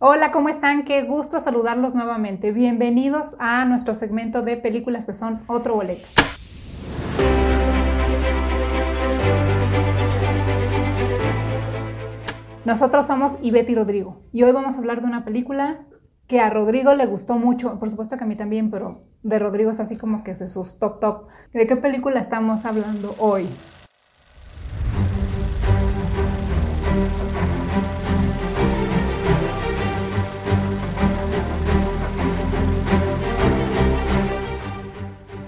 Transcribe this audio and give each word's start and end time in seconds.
Hola, 0.00 0.30
¿cómo 0.30 0.48
están? 0.48 0.84
Qué 0.84 1.02
gusto 1.02 1.40
saludarlos 1.40 1.96
nuevamente. 1.96 2.52
Bienvenidos 2.52 3.34
a 3.40 3.64
nuestro 3.64 3.94
segmento 3.94 4.42
de 4.42 4.56
películas 4.56 5.06
que 5.06 5.12
son 5.12 5.42
otro 5.48 5.74
boleto. 5.74 6.06
Nosotros 12.64 13.08
somos 13.08 13.38
Ivette 13.42 13.70
y 13.70 13.74
Rodrigo 13.74 14.22
y 14.30 14.44
hoy 14.44 14.52
vamos 14.52 14.76
a 14.76 14.78
hablar 14.78 15.00
de 15.00 15.08
una 15.08 15.24
película 15.24 15.80
que 16.28 16.38
a 16.38 16.48
Rodrigo 16.48 16.94
le 16.94 17.06
gustó 17.06 17.34
mucho, 17.34 17.80
por 17.80 17.90
supuesto 17.90 18.16
que 18.16 18.22
a 18.22 18.26
mí 18.28 18.36
también, 18.36 18.70
pero 18.70 19.02
de 19.24 19.40
Rodrigo 19.40 19.72
es 19.72 19.80
así 19.80 19.96
como 19.96 20.22
que 20.22 20.30
es 20.30 20.52
sus 20.52 20.78
top 20.78 21.00
top. 21.00 21.26
¿De 21.52 21.66
qué 21.66 21.74
película 21.74 22.20
estamos 22.20 22.64
hablando 22.66 23.16
hoy? 23.18 23.48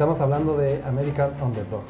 Estamos 0.00 0.22
hablando 0.22 0.56
de 0.56 0.82
American 0.84 1.30
Underdog. 1.42 1.82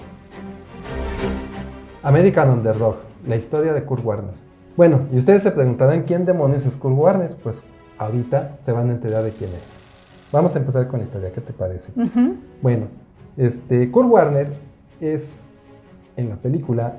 American 2.03 2.51
Underdog, 2.51 2.97
la 3.25 3.37
historia 3.37 3.73
de 3.73 3.85
Kurt 3.85 4.05
Warner. 4.05 4.35
Bueno, 4.77 5.07
y 5.13 5.19
ustedes 5.19 5.45
se 5.45 5.53
preguntarán 5.53 6.03
quién 6.03 6.25
demonios 6.27 6.67
es 6.67 6.77
Kurt 6.77 6.99
Warner. 6.99 7.37
Pues 7.41 7.63
ahorita 7.99 8.57
se 8.59 8.73
van 8.73 8.91
a 8.91 8.95
enterar 8.95 9.23
de 9.23 9.31
quién 9.31 9.51
es. 9.51 9.75
Vamos 10.33 10.57
a 10.57 10.59
empezar 10.59 10.89
con 10.89 10.99
la 10.99 11.05
historia, 11.05 11.31
¿qué 11.31 11.41
te 11.41 11.53
parece? 11.53 11.93
Bueno, 12.61 12.89
este, 13.37 13.89
Kurt 13.93 14.09
Warner 14.11 14.55
es 15.01 15.47
en 16.17 16.31
la 16.31 16.35
película 16.35 16.97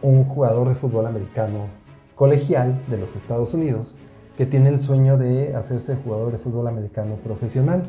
un 0.00 0.24
jugador 0.24 0.70
de 0.70 0.76
fútbol 0.76 1.06
americano 1.06 1.66
colegial 2.14 2.80
de 2.88 2.96
los 2.96 3.16
Estados 3.16 3.52
Unidos 3.52 3.98
que 4.38 4.46
tiene 4.46 4.70
el 4.70 4.80
sueño 4.80 5.18
de 5.18 5.54
hacerse 5.54 5.94
jugador 6.02 6.32
de 6.32 6.38
fútbol 6.38 6.68
americano 6.68 7.16
profesional 7.16 7.82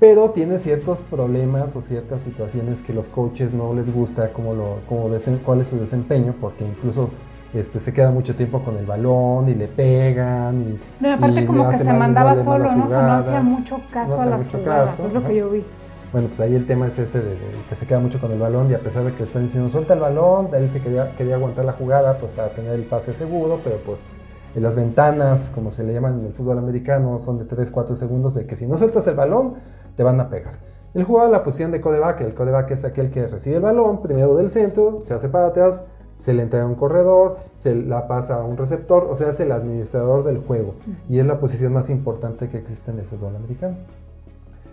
pero 0.00 0.30
tiene 0.30 0.58
ciertos 0.58 1.02
problemas 1.02 1.74
o 1.74 1.80
ciertas 1.80 2.20
situaciones 2.20 2.82
que 2.82 2.92
los 2.92 3.08
coaches 3.08 3.52
no 3.52 3.74
les 3.74 3.92
gusta 3.92 4.32
cómo 4.32 4.54
lo, 4.54 4.78
cómo 4.88 5.10
cuál 5.44 5.60
es 5.60 5.68
su 5.68 5.78
desempeño, 5.78 6.34
porque 6.40 6.64
incluso 6.64 7.10
este, 7.52 7.80
se 7.80 7.92
queda 7.92 8.10
mucho 8.10 8.36
tiempo 8.36 8.62
con 8.62 8.76
el 8.76 8.86
balón 8.86 9.48
y 9.48 9.54
le 9.54 9.66
pegan. 9.66 10.60
Y, 10.60 11.02
no, 11.02 11.12
aparte 11.12 11.46
como 11.46 11.68
que 11.68 11.78
se 11.78 11.92
mandaba 11.92 12.36
solo, 12.36 12.72
¿no? 12.74 12.86
O 12.86 12.88
sea, 12.88 13.02
no 13.02 13.12
hacía 13.12 13.42
mucho 13.42 13.80
caso 13.90 14.20
a 14.20 14.26
las 14.26 14.46
jugadas, 14.46 15.00
es 15.00 15.12
lo 15.12 15.24
que 15.24 15.34
yo 15.34 15.50
vi. 15.50 15.64
Bueno, 16.12 16.28
pues 16.28 16.40
ahí 16.40 16.54
el 16.54 16.64
tema 16.64 16.86
es 16.86 16.98
ese 16.98 17.20
de, 17.20 17.36
que 17.68 17.74
se 17.74 17.86
queda 17.86 17.98
mucho 17.98 18.18
con 18.18 18.32
el 18.32 18.38
balón 18.38 18.70
y 18.70 18.74
a 18.74 18.80
pesar 18.80 19.04
de 19.04 19.12
que 19.12 19.18
le 19.18 19.24
están 19.24 19.42
diciendo 19.42 19.68
suelta 19.68 19.92
el 19.92 20.00
balón, 20.00 20.48
él 20.54 20.70
se 20.70 20.80
quería, 20.80 21.14
quería 21.16 21.34
aguantar 21.34 21.66
la 21.66 21.74
jugada 21.74 22.16
pues 22.16 22.32
para 22.32 22.48
tener 22.50 22.72
el 22.72 22.84
pase 22.84 23.12
seguro, 23.12 23.60
pero 23.62 23.76
pues 23.84 24.06
las 24.54 24.76
ventanas, 24.76 25.50
como 25.50 25.70
se 25.70 25.84
le 25.84 25.92
llaman 25.92 26.20
en 26.20 26.26
el 26.26 26.32
fútbol 26.32 26.58
americano, 26.58 27.18
son 27.18 27.38
de 27.38 27.44
3, 27.44 27.70
4 27.70 27.96
segundos 27.96 28.34
de 28.34 28.46
que 28.46 28.56
si 28.56 28.66
no 28.66 28.78
sueltas 28.78 29.06
el 29.06 29.14
balón, 29.14 29.54
te 29.98 30.04
van 30.04 30.20
a 30.20 30.30
pegar. 30.30 30.60
Él 30.94 31.02
jugaba 31.02 31.28
la 31.28 31.42
posición 31.42 31.72
de 31.72 31.80
codeback, 31.80 32.20
el 32.20 32.32
codeback 32.32 32.70
es 32.70 32.84
aquel 32.84 33.10
que 33.10 33.26
recibe 33.26 33.56
el 33.56 33.62
balón 33.62 34.00
primero 34.00 34.36
del 34.36 34.48
centro, 34.48 35.00
se 35.00 35.12
hace 35.12 35.28
para 35.28 35.48
atrás, 35.48 35.86
se 36.12 36.32
le 36.34 36.42
entrega 36.42 36.66
a 36.66 36.68
un 36.68 36.76
corredor, 36.76 37.38
se 37.56 37.74
la 37.74 38.06
pasa 38.06 38.36
a 38.36 38.44
un 38.44 38.56
receptor, 38.56 39.08
o 39.10 39.16
sea, 39.16 39.30
es 39.30 39.40
el 39.40 39.50
administrador 39.50 40.22
del 40.22 40.38
juego 40.38 40.76
y 41.08 41.18
es 41.18 41.26
la 41.26 41.40
posición 41.40 41.72
más 41.72 41.90
importante 41.90 42.48
que 42.48 42.58
existe 42.58 42.92
en 42.92 43.00
el 43.00 43.06
fútbol 43.06 43.34
americano. 43.34 43.76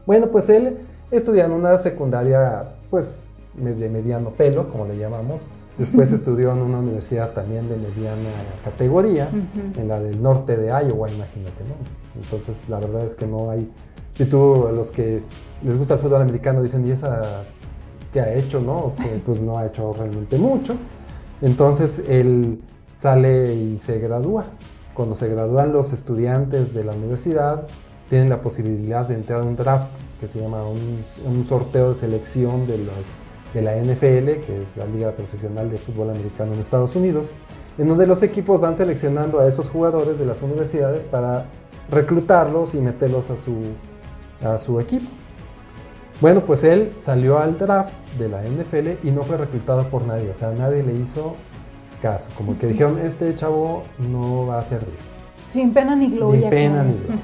Bueno, 0.05 0.27
pues 0.27 0.47
él 0.49 0.77
estudió 1.09 1.43
en 1.43 1.53
una 1.53 1.79
secundaria, 1.79 2.75
pues 2.91 3.31
de 3.55 3.89
mediano 3.89 4.29
pelo, 4.29 4.69
como 4.71 4.85
le 4.85 4.99
llamamos. 4.99 5.47
Después 5.75 6.11
estudió 6.13 6.51
en 6.51 6.59
una 6.59 6.77
universidad 6.77 7.31
también 7.31 7.67
de 7.67 7.77
mediana 7.77 8.29
categoría, 8.63 9.27
en 9.75 9.87
la 9.87 9.99
del 9.99 10.21
norte 10.21 10.55
de 10.55 10.67
Iowa, 10.67 11.09
imagínate, 11.09 11.63
¿no? 11.63 12.21
Entonces, 12.21 12.69
la 12.69 12.79
verdad 12.79 13.03
es 13.05 13.15
que 13.15 13.25
no 13.25 13.49
hay 13.49 13.71
si 14.15 14.25
tú, 14.25 14.69
los 14.73 14.91
que 14.91 15.23
les 15.61 15.77
gusta 15.77 15.95
el 15.95 15.99
fútbol 15.99 16.21
americano, 16.21 16.63
dicen, 16.63 16.87
¿y 16.87 16.91
esa 16.91 17.43
qué 18.13 18.21
ha 18.21 18.33
hecho? 18.33 18.61
No, 18.61 18.93
pues 19.25 19.41
no 19.41 19.57
ha 19.57 19.67
hecho 19.67 19.91
realmente 19.91 20.37
mucho. 20.37 20.75
Entonces 21.41 22.01
él 22.07 22.61
sale 22.95 23.53
y 23.53 23.77
se 23.77 23.99
gradúa. 23.99 24.45
Cuando 24.93 25.15
se 25.15 25.27
gradúan 25.27 25.73
los 25.73 25.91
estudiantes 25.91 26.73
de 26.73 26.85
la 26.85 26.93
universidad, 26.93 27.67
tienen 28.09 28.29
la 28.29 28.39
posibilidad 28.39 29.05
de 29.05 29.15
entrar 29.15 29.41
a 29.41 29.43
un 29.43 29.57
draft 29.57 29.89
que 30.21 30.29
se 30.29 30.39
llama 30.39 30.63
un, 30.63 31.45
sorteo 31.45 31.89
de 31.89 31.95
selección 31.95 32.65
de, 32.67 32.77
los, 32.77 32.95
de 33.53 33.61
la 33.61 33.75
NFL, 33.75 34.45
que 34.45 34.61
es 34.61 34.77
la 34.77 34.85
Liga 34.85 35.11
Profesional 35.11 35.69
de 35.69 35.77
Fútbol 35.77 36.11
Americano 36.11 36.53
en 36.53 36.61
Estados 36.61 36.95
Unidos, 36.95 37.31
en 37.77 37.89
donde 37.89 38.07
los 38.07 38.23
equipos 38.23 38.61
van 38.61 38.77
seleccionando 38.77 39.41
a 39.41 39.47
esos 39.49 39.69
jugadores 39.69 40.19
de 40.19 40.25
las 40.25 40.41
universidades 40.41 41.03
para 41.03 41.47
reclutarlos 41.91 42.75
y 42.75 42.79
meterlos 42.79 43.29
a 43.29 43.35
su, 43.35 43.51
a 44.43 44.57
su 44.57 44.79
equipo. 44.79 45.05
Bueno, 46.21 46.41
pues 46.41 46.63
él 46.63 46.93
salió 46.97 47.39
al 47.39 47.57
draft 47.57 47.93
de 48.17 48.29
la 48.29 48.41
NFL 48.41 49.05
y 49.05 49.11
no 49.11 49.23
fue 49.23 49.37
reclutado 49.37 49.87
por 49.89 50.05
nadie, 50.05 50.29
o 50.29 50.35
sea, 50.35 50.51
nadie 50.51 50.81
le 50.81 50.93
hizo 50.93 51.35
caso, 52.01 52.29
como 52.37 52.57
que 52.57 52.67
dijeron, 52.67 52.99
este 52.99 53.33
chavo 53.35 53.83
no 54.09 54.47
va 54.47 54.59
a 54.59 54.63
servir. 54.63 54.95
Sin 55.47 55.73
pena 55.73 55.95
ni 55.95 56.09
gloria. 56.09 56.41
Sin 56.41 56.49
pena 56.49 56.83
ni 56.83 56.93
gloria. 56.93 57.19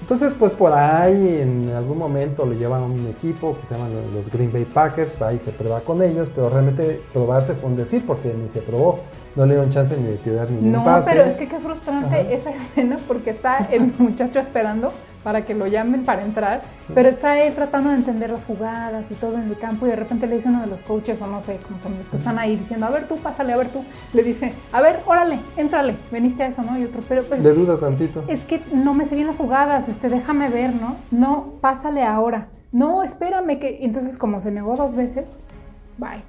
Entonces, 0.00 0.34
pues 0.34 0.54
por 0.54 0.72
ahí 0.72 1.40
en 1.40 1.70
algún 1.70 1.98
momento 1.98 2.44
lo 2.44 2.52
llevan 2.52 2.82
a 2.82 2.86
un 2.86 3.06
equipo 3.08 3.56
que 3.58 3.66
se 3.66 3.74
llaman 3.74 3.92
los 4.14 4.30
Green 4.30 4.52
Bay 4.52 4.64
Packers, 4.64 5.18
va 5.20 5.32
y 5.32 5.38
se 5.38 5.50
prueba 5.50 5.80
con 5.80 6.02
ellos, 6.02 6.30
pero 6.32 6.48
realmente 6.48 7.02
probarse 7.12 7.54
fue 7.54 7.70
un 7.70 7.76
decir 7.76 8.04
porque 8.06 8.32
ni 8.34 8.48
se 8.48 8.60
probó 8.60 9.00
no 9.36 9.44
le 9.44 9.54
dieron 9.54 9.70
chance 9.70 9.96
ni 9.96 10.08
de 10.08 10.16
tirar 10.16 10.50
ningún 10.50 10.72
no, 10.72 10.84
pase. 10.84 11.10
No, 11.10 11.16
pero 11.16 11.28
es 11.28 11.36
que 11.36 11.46
qué 11.46 11.58
frustrante 11.58 12.34
esa 12.34 12.50
escena 12.52 12.98
porque 13.06 13.30
está 13.30 13.68
el 13.70 13.92
muchacho 13.98 14.40
esperando 14.40 14.92
para 15.26 15.44
que 15.44 15.54
lo 15.54 15.66
llamen 15.66 16.04
para 16.04 16.22
entrar, 16.22 16.62
pero 16.94 17.08
está 17.08 17.42
él 17.42 17.52
tratando 17.52 17.90
de 17.90 17.96
entender 17.96 18.30
las 18.30 18.44
jugadas 18.44 19.10
y 19.10 19.14
todo 19.14 19.34
en 19.34 19.48
el 19.48 19.58
campo 19.58 19.84
y 19.84 19.88
de 19.90 19.96
repente 19.96 20.28
le 20.28 20.36
dice 20.36 20.48
uno 20.48 20.60
de 20.60 20.68
los 20.68 20.84
coaches 20.84 21.20
o 21.20 21.26
no 21.26 21.40
sé, 21.40 21.58
como 21.66 21.80
son 21.80 21.96
los 21.96 22.10
que 22.10 22.16
están 22.16 22.38
ahí 22.38 22.54
diciendo, 22.54 22.86
a 22.86 22.90
ver 22.90 23.08
tú, 23.08 23.16
pásale, 23.16 23.52
a 23.52 23.56
ver 23.56 23.70
tú, 23.70 23.82
le 24.12 24.22
dice, 24.22 24.54
a 24.70 24.80
ver, 24.80 25.00
órale, 25.04 25.40
éntrale, 25.56 25.96
veniste 26.12 26.44
a 26.44 26.46
eso, 26.46 26.62
¿no? 26.62 26.78
Y 26.78 26.84
otro, 26.84 27.02
pero... 27.08 27.24
pero 27.28 27.42
le 27.42 27.52
duda 27.54 27.76
tantito. 27.76 28.22
Es 28.28 28.44
que 28.44 28.62
no 28.72 28.94
me 28.94 29.04
sé 29.04 29.16
bien 29.16 29.26
las 29.26 29.36
jugadas, 29.36 29.88
este, 29.88 30.08
déjame 30.08 30.48
ver, 30.48 30.72
¿no? 30.72 30.94
No, 31.10 31.54
pásale 31.60 32.04
ahora. 32.04 32.46
No, 32.70 33.02
espérame 33.02 33.58
que... 33.58 33.80
Entonces 33.82 34.16
como 34.16 34.38
se 34.38 34.52
negó 34.52 34.76
dos 34.76 34.94
veces, 34.94 35.42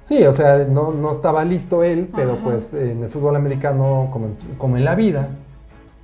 Sí, 0.00 0.24
o 0.24 0.32
sea, 0.32 0.64
no, 0.64 0.92
no 0.92 1.12
estaba 1.12 1.44
listo 1.44 1.82
él, 1.82 2.08
pero 2.16 2.38
pues 2.42 2.72
en 2.72 3.02
el 3.02 3.10
fútbol 3.10 3.36
americano, 3.36 4.08
como, 4.10 4.28
como, 4.56 4.78
en 4.78 4.84
la 4.84 4.94
vida, 4.94 5.28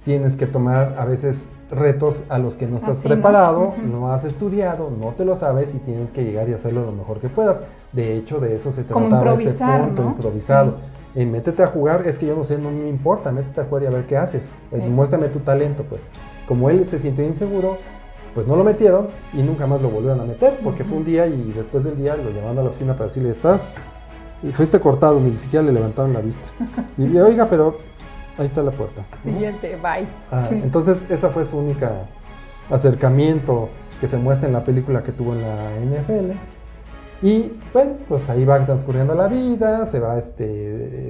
tienes 0.05 0.37
que 0.37 0.47
tomar 0.47 0.95
a 0.99 1.05
veces 1.07 1.51
retos 1.71 2.25
a 2.29 2.39
los 2.39 2.57
que 2.57 2.67
no 2.67 2.77
estás 2.77 3.01
preparado, 3.01 3.75
¿no? 3.83 4.13
has 4.13 4.25
estudiado, 4.25 4.91
no 4.91 5.13
te 5.13 5.25
lo 5.25 5.35
sabes 5.35 5.75
y 5.75 5.79
tienes 5.79 6.13
que 6.13 6.25
llegar 6.25 6.49
y 6.49 6.53
hacerlo 6.53 6.85
lo 6.85 6.93
mejor 6.93 7.19
que 7.19 7.29
puedas. 7.29 7.63
De 7.93 8.17
hecho, 8.17 8.39
de 8.39 8.55
eso 8.55 8.71
se 8.71 8.85
trataba 8.85 9.35
ese 9.35 9.65
punto, 9.65 10.03
improvisado. 10.03 10.77
En 11.15 11.31
métete 11.31 11.63
a 11.63 11.69
jugar, 11.69 12.07
es 12.07 12.19
que 12.19 12.27
yo 12.27 12.37
no 12.37 12.45
sé, 12.45 12.59
no 12.59 12.71
me 12.71 12.89
importa, 12.89 13.33
métete 13.33 13.63
a 13.63 13.65
jugar 13.65 13.85
y 13.85 13.87
a 13.87 13.91
ver 13.91 14.07
qué 14.07 14.17
haces. 14.17 14.57
Muéstrame 14.91 15.29
tu 15.29 15.41
talento, 15.41 15.85
pues. 15.85 16.07
Como 16.47 16.69
él 16.69 16.85
se 16.85 16.99
sintió 16.99 17.25
inseguro, 17.25 17.79
pues 18.35 18.47
no 18.47 18.57
lo 18.57 18.65
metieron 18.65 19.07
y 19.33 19.43
nunca 19.43 19.67
más 19.67 19.81
lo 19.81 19.89
volvieron 19.89 20.21
a 20.21 20.25
meter, 20.25 20.59
porque 20.63 20.85
fue 20.85 20.99
un 20.99 21.05
día 21.05 21.27
y 21.27 21.53
después 21.53 21.85
del 21.85 21.97
día 21.97 22.17
lo 22.17 22.31
llamaron 22.31 22.59
a 22.59 22.63
la 22.63 22.69
oficina 22.69 22.95
para 22.95 23.07
decirle, 23.07 23.31
estás, 23.31 23.75
y 24.43 24.53
fuiste 24.53 24.79
cortado, 24.81 25.21
ni 25.21 25.37
siquiera 25.39 25.65
le 25.65 25.73
levantaron 25.73 26.13
la 26.13 26.21
vista. 26.21 26.47
Y 26.99 27.07
Y 27.07 27.19
oiga, 27.19 27.49
pero 27.49 27.79
ahí 28.39 28.47
está 28.47 28.63
la 28.63 28.71
puerta. 28.71 29.05
Siguiente, 29.23 29.77
bye. 29.77 30.07
Ah, 30.31 30.47
entonces, 30.51 31.11
esa 31.11 31.31
fue 31.31 31.45
su 31.45 31.59
única 31.59 31.93
acercamiento 32.71 33.69
que 34.01 34.07
se 34.07 34.17
muestra 34.17 34.49
en 34.49 34.55
la 34.55 34.65
película 34.65 35.03
que 35.03 35.13
tuvo 35.13 35.35
en 35.35 35.43
la 35.43 35.71
NFL. 35.81 36.33
Y 37.23 37.57
bueno, 37.73 37.93
pues 38.09 38.29
ahí 38.29 38.45
va 38.45 38.63
transcurriendo 38.65 39.15
la 39.15 39.29
vida, 39.29 39.87
se 39.87 40.01
va 40.01 40.19
este, 40.19 40.45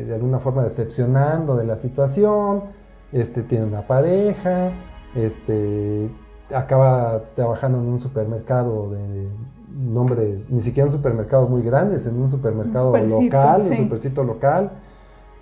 de 0.04 0.14
alguna 0.14 0.38
forma 0.38 0.62
decepcionando 0.62 1.56
de 1.56 1.64
la 1.64 1.76
situación, 1.76 2.64
este, 3.12 3.42
tiene 3.42 3.64
una 3.64 3.86
pareja, 3.86 4.70
este, 5.16 6.08
acaba 6.54 7.22
trabajando 7.34 7.78
en 7.78 7.86
un 7.86 7.98
supermercado 7.98 8.90
de 8.90 9.28
nombre, 9.76 10.44
ni 10.48 10.60
siquiera 10.60 10.86
un 10.86 10.92
supermercado 10.92 11.48
muy 11.48 11.62
grande, 11.62 11.96
es 11.96 12.06
en 12.06 12.20
un 12.20 12.28
supermercado 12.28 12.96
local, 12.96 13.62
un 13.62 13.76
supercito 13.76 14.22
local. 14.22 14.70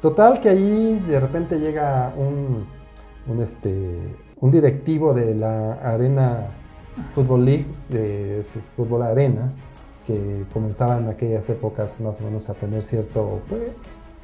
Total 0.03 0.41
que 0.41 0.49
ahí 0.49 1.01
de 1.07 1.21
repente 1.21 1.61
llega 1.61 2.13
un, 2.17 2.67
un, 3.29 3.41
este, 3.41 4.17
un 4.41 4.51
directivo 4.51 5.15
de 5.15 5.33
la 5.33 5.75
Arena 5.75 6.49
Football 7.15 7.45
League, 7.45 7.67
de 7.89 8.41
ese 8.41 8.59
fútbol 8.61 9.03
arena, 9.03 9.53
que 10.05 10.45
comenzaba 10.53 10.99
en 10.99 11.09
aquellas 11.09 11.49
épocas 11.51 12.01
más 12.01 12.21
o 12.21 12.25
menos 12.25 12.51
a 12.51 12.55
tener 12.55 12.83
cierto 12.83 13.43
pues, 13.49 13.71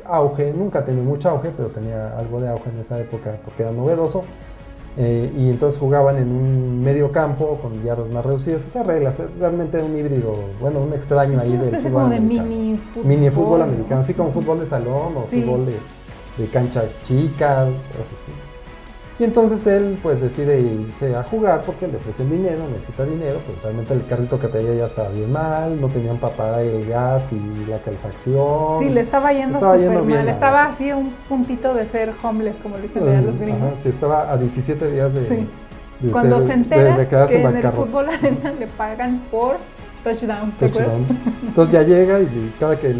auge, 0.04 0.52
nunca 0.52 0.84
tenía 0.84 1.04
mucho 1.04 1.30
auge, 1.30 1.52
pero 1.56 1.69
tenía 1.69 2.19
algo 2.19 2.40
de 2.40 2.48
auge 2.48 2.70
en 2.70 2.80
esa 2.80 2.98
época 2.98 3.38
porque 3.44 3.62
era 3.62 3.70
novedoso. 3.70 4.25
Eh, 5.00 5.32
y 5.36 5.50
entonces 5.50 5.78
jugaban 5.78 6.16
en 6.16 6.28
un 6.28 6.82
medio 6.82 7.12
campo 7.12 7.56
con 7.62 7.80
yardas 7.84 8.10
más 8.10 8.26
reducidas. 8.26 8.64
Estas 8.64 8.84
reglas, 8.84 9.22
realmente 9.38 9.80
un 9.80 9.96
híbrido, 9.96 10.32
bueno, 10.60 10.80
un 10.80 10.92
extraño 10.92 11.38
ahí 11.38 11.56
del 11.56 11.76
fútbol 11.76 11.92
como 11.92 12.08
de 12.08 12.20
mini 12.20 12.76
fútbol. 12.92 13.04
Mini 13.06 13.30
fútbol 13.30 13.62
americano, 13.62 14.00
así 14.00 14.12
como 14.12 14.32
fútbol 14.32 14.58
de 14.58 14.66
salón 14.66 15.16
o 15.16 15.20
fútbol 15.20 15.66
de, 15.66 16.46
cancha 16.48 16.82
chica. 17.04 17.68
Y 19.18 19.24
entonces 19.24 19.66
él 19.66 19.98
pues 20.00 20.20
decide 20.20 20.60
irse 20.60 21.16
a 21.16 21.24
jugar 21.24 21.62
porque 21.62 21.88
le 21.88 21.96
ofrecen 21.96 22.30
dinero, 22.30 22.68
necesita 22.70 23.04
dinero, 23.04 23.40
pero 23.44 23.58
realmente 23.64 23.92
el 23.92 24.06
carrito 24.06 24.38
que 24.38 24.46
traía 24.46 24.74
ya 24.74 24.84
estaba 24.84 25.08
bien 25.08 25.32
mal, 25.32 25.80
no 25.80 25.88
tenían 25.88 26.18
papá 26.18 26.62
el 26.62 26.86
gas 26.88 27.32
y 27.32 27.68
la 27.68 27.78
calefacción. 27.78 28.78
Sí, 28.80 28.90
le 28.90 29.00
estaba 29.00 29.32
yendo 29.32 29.58
súper 29.58 30.02
mal, 30.02 30.28
estaba 30.28 30.66
así 30.66 30.92
un 30.92 31.10
puntito 31.28 31.74
de 31.74 31.84
ser 31.84 32.12
homeless, 32.22 32.58
como 32.62 32.76
le 32.76 32.82
dicen 32.82 33.26
los 33.26 33.38
gringos. 33.38 33.72
sí, 33.82 33.88
estaba 33.88 34.30
a 34.30 34.36
17 34.36 34.90
días 34.90 35.12
de... 35.12 35.28
Sí. 35.28 35.48
Cuando 36.12 36.40
se 36.40 36.52
entera 36.52 37.08
que 37.08 37.16
en 37.16 37.56
el 37.56 37.72
fútbol 37.72 38.08
arena 38.08 38.52
le 38.52 38.68
pagan 38.68 39.20
por 39.32 39.56
touchdown, 40.04 40.52
touchdown. 40.52 41.04
Entonces 41.42 41.72
ya 41.72 41.82
llega 41.82 42.20
y 42.20 42.54
cada 42.56 42.78
que 42.78 42.94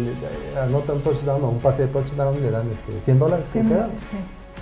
anota 0.61 0.91
un 0.91 1.01
touchdown 1.01 1.41
o 1.45 1.49
un 1.49 1.59
pase 1.59 1.83
de 1.83 1.87
touchdown 1.87 2.35
le 2.41 2.51
dan 2.51 2.69
este, 2.73 2.99
100 2.99 3.19
dólares, 3.19 3.47
100 3.53 3.69
dólares. 3.69 3.93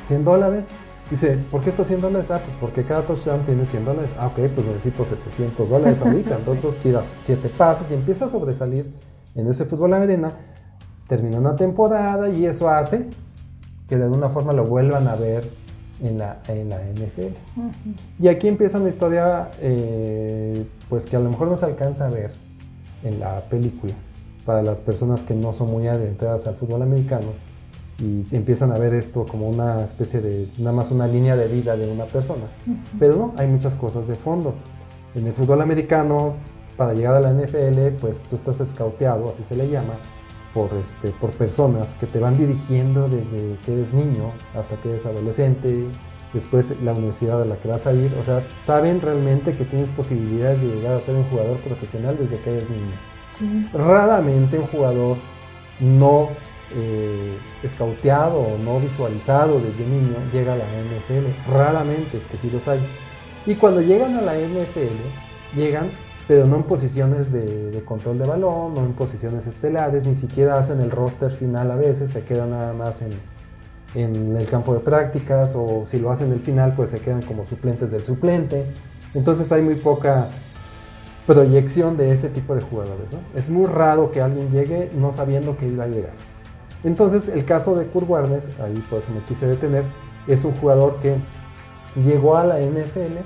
100 0.04 0.24
dólares 0.24 0.68
Dice, 1.10 1.38
¿por 1.50 1.62
qué 1.62 1.70
estos 1.70 1.88
100 1.88 2.02
dólares? 2.02 2.32
Ah, 2.32 2.42
pues 2.44 2.58
porque 2.60 2.84
cada 2.84 3.06
touchdown 3.06 3.44
tiene 3.44 3.66
100 3.66 3.86
dólares. 3.86 4.16
Ah, 4.20 4.28
ok, 4.28 4.50
pues 4.54 4.68
necesito 4.68 5.06
700 5.06 5.70
dólares 5.70 6.02
ahorita. 6.02 6.38
Entonces 6.38 6.78
tiras 6.78 7.06
7 7.22 7.50
pases 7.58 7.92
y 7.92 7.94
empieza 7.94 8.26
a 8.26 8.28
sobresalir 8.28 8.94
en 9.36 9.48
ese 9.48 9.66
fútbol 9.66 9.94
a 9.94 10.00
Medina. 10.00 10.34
Termina 11.08 11.40
una 11.40 11.56
temporada 11.56 12.30
y 12.30 12.46
eso 12.46 12.70
hace 12.70 13.08
que 13.88 13.98
de 13.98 14.04
alguna 14.04 14.30
forma 14.30 14.52
lo 14.52 14.66
vuelvan 14.66 15.08
a 15.08 15.16
ver 15.16 15.50
en 16.02 16.18
la, 16.18 16.40
en 16.50 16.70
la 16.70 16.82
NFL. 16.82 17.34
Y 18.20 18.28
aquí 18.28 18.50
empieza 18.50 18.78
una 18.78 18.90
historia 18.90 19.50
eh, 19.62 20.66
pues 20.90 21.06
que 21.06 21.16
a 21.16 21.20
lo 21.20 21.30
mejor 21.30 21.48
no 21.48 21.56
se 21.56 21.66
alcanza 21.66 22.08
a 22.08 22.10
ver 22.10 22.34
en 23.04 23.20
la 23.20 23.42
película 23.50 23.94
para 24.46 24.62
las 24.62 24.82
personas 24.82 25.24
que 25.24 25.36
no 25.36 25.54
son 25.54 25.72
muy 25.72 25.88
adentradas 25.88 26.48
al 26.48 26.56
fútbol 26.56 26.82
americano 26.82 27.28
y 28.00 28.28
empiezan 28.32 28.72
a 28.72 28.78
ver 28.78 28.94
esto 28.94 29.26
como 29.26 29.50
una 29.50 29.84
especie 29.84 30.22
de, 30.22 30.48
nada 30.60 30.72
más 30.72 30.92
una 30.92 31.08
línea 31.08 31.36
de 31.36 31.48
vida 31.48 31.76
de 31.76 31.92
una 31.92 32.06
persona. 32.06 32.46
Pero 33.00 33.16
no, 33.16 33.34
hay 33.38 33.48
muchas 33.48 33.76
cosas 33.76 34.08
de 34.08 34.16
fondo. 34.16 34.54
En 35.16 35.26
el 35.26 35.34
fútbol 35.34 35.62
americano, 35.62 36.36
para 36.76 36.94
llegar 36.94 37.16
a 37.16 37.20
la 37.20 37.34
NFL, 37.34 37.98
pues 38.00 38.24
tú 38.24 38.36
estás 38.36 38.60
escauteado, 38.60 39.30
así 39.30 39.44
se 39.44 39.56
le 39.56 39.68
llama, 39.68 39.94
por, 40.54 40.72
este, 40.76 41.10
por 41.10 41.32
personas 41.32 41.96
que 41.96 42.06
te 42.06 42.20
van 42.20 42.38
dirigiendo 42.38 43.10
desde 43.10 43.58
que 43.66 43.74
eres 43.74 43.94
niño 43.94 44.32
hasta 44.56 44.76
que 44.78 44.90
eres 44.90 45.06
adolescente, 45.08 45.88
después 46.34 46.76
la 46.84 46.94
universidad 46.94 47.42
a 47.42 47.46
la 47.46 47.58
que 47.58 47.68
vas 47.68 47.88
a 47.88 47.94
ir. 47.94 48.14
O 48.20 48.24
sea, 48.24 48.46
saben 48.60 49.02
realmente 49.02 49.54
que 49.54 49.66
tienes 49.66 49.92
posibilidades 49.92 50.62
de 50.62 50.68
llegar 50.68 50.96
a 50.96 51.02
ser 51.02 51.16
un 51.16 51.24
jugador 51.26 51.58
profesional 51.62 52.16
desde 52.20 52.40
que 52.40 52.52
eres 52.52 52.70
niño. 52.70 53.72
Raramente 53.74 54.60
un 54.60 54.68
jugador 54.68 55.18
no 55.80 56.30
eh, 56.76 57.38
escauteado 57.64 58.40
o 58.40 58.58
no 58.58 58.80
visualizado 58.80 59.60
desde 59.60 59.86
niño 59.86 60.16
llega 60.32 60.54
a 60.54 60.58
la 60.58 60.66
NFL. 60.66 61.50
Raramente, 61.52 62.22
que 62.30 62.38
sí 62.38 62.50
los 62.50 62.68
hay. 62.68 62.86
Y 63.46 63.56
cuando 63.56 63.82
llegan 63.82 64.16
a 64.16 64.22
la 64.22 64.36
NFL, 64.36 65.56
llegan, 65.56 65.90
pero 66.28 66.46
no 66.46 66.58
en 66.58 66.64
posiciones 66.64 67.32
de, 67.32 67.82
control 67.86 68.20
de 68.20 68.26
balón, 68.26 68.74
no 68.74 68.86
en 68.86 68.94
posiciones 68.94 69.48
estelares, 69.48 70.06
ni 70.06 70.14
siquiera 70.14 70.58
hacen 70.58 70.82
el 70.82 70.92
roster 70.92 71.32
final 71.32 71.72
a 71.72 71.76
veces, 71.76 72.10
se 72.10 72.24
quedan 72.24 72.50
nada 72.50 72.74
más 72.74 73.02
en, 73.02 73.12
en 73.96 74.36
el 74.36 74.48
campo 74.48 74.74
de 74.74 74.82
prácticas, 74.82 75.54
o 75.56 75.84
si 75.86 76.00
lo 76.00 76.12
hacen 76.12 76.34
el 76.34 76.42
final, 76.42 76.74
pues 76.76 76.90
se 76.90 77.00
quedan 77.00 77.22
como 77.22 77.46
suplentes 77.46 77.92
del 77.92 78.04
suplente. 78.04 78.66
Entonces 79.14 79.50
hay 79.54 79.62
muy 79.62 79.76
poca 79.76 80.28
proyección 81.26 81.96
de 81.96 82.12
ese 82.12 82.30
tipo 82.30 82.56
de 82.56 82.62
jugadores. 82.62 83.12
Es 83.34 83.50
muy 83.50 83.68
raro 83.68 84.12
que 84.12 84.22
alguien 84.22 84.50
llegue 84.50 84.92
no 84.94 85.12
sabiendo 85.12 85.56
que 85.56 85.68
iba 85.68 85.86
a 85.86 85.88
llegar. 85.88 86.14
Entonces, 86.84 87.28
el 87.28 87.46
caso 87.46 87.76
de 87.76 87.88
Kurt 87.88 88.10
Warner, 88.10 88.44
ahí 88.62 88.84
por 88.90 89.00
eso 89.00 89.12
me 89.12 89.22
quise 89.22 89.48
detener, 89.48 89.86
es 90.28 90.44
un 90.44 90.54
jugador 90.56 91.00
que 91.00 91.16
llegó 92.02 92.38
a 92.38 92.44
la 92.44 92.60
NFL 92.60 93.18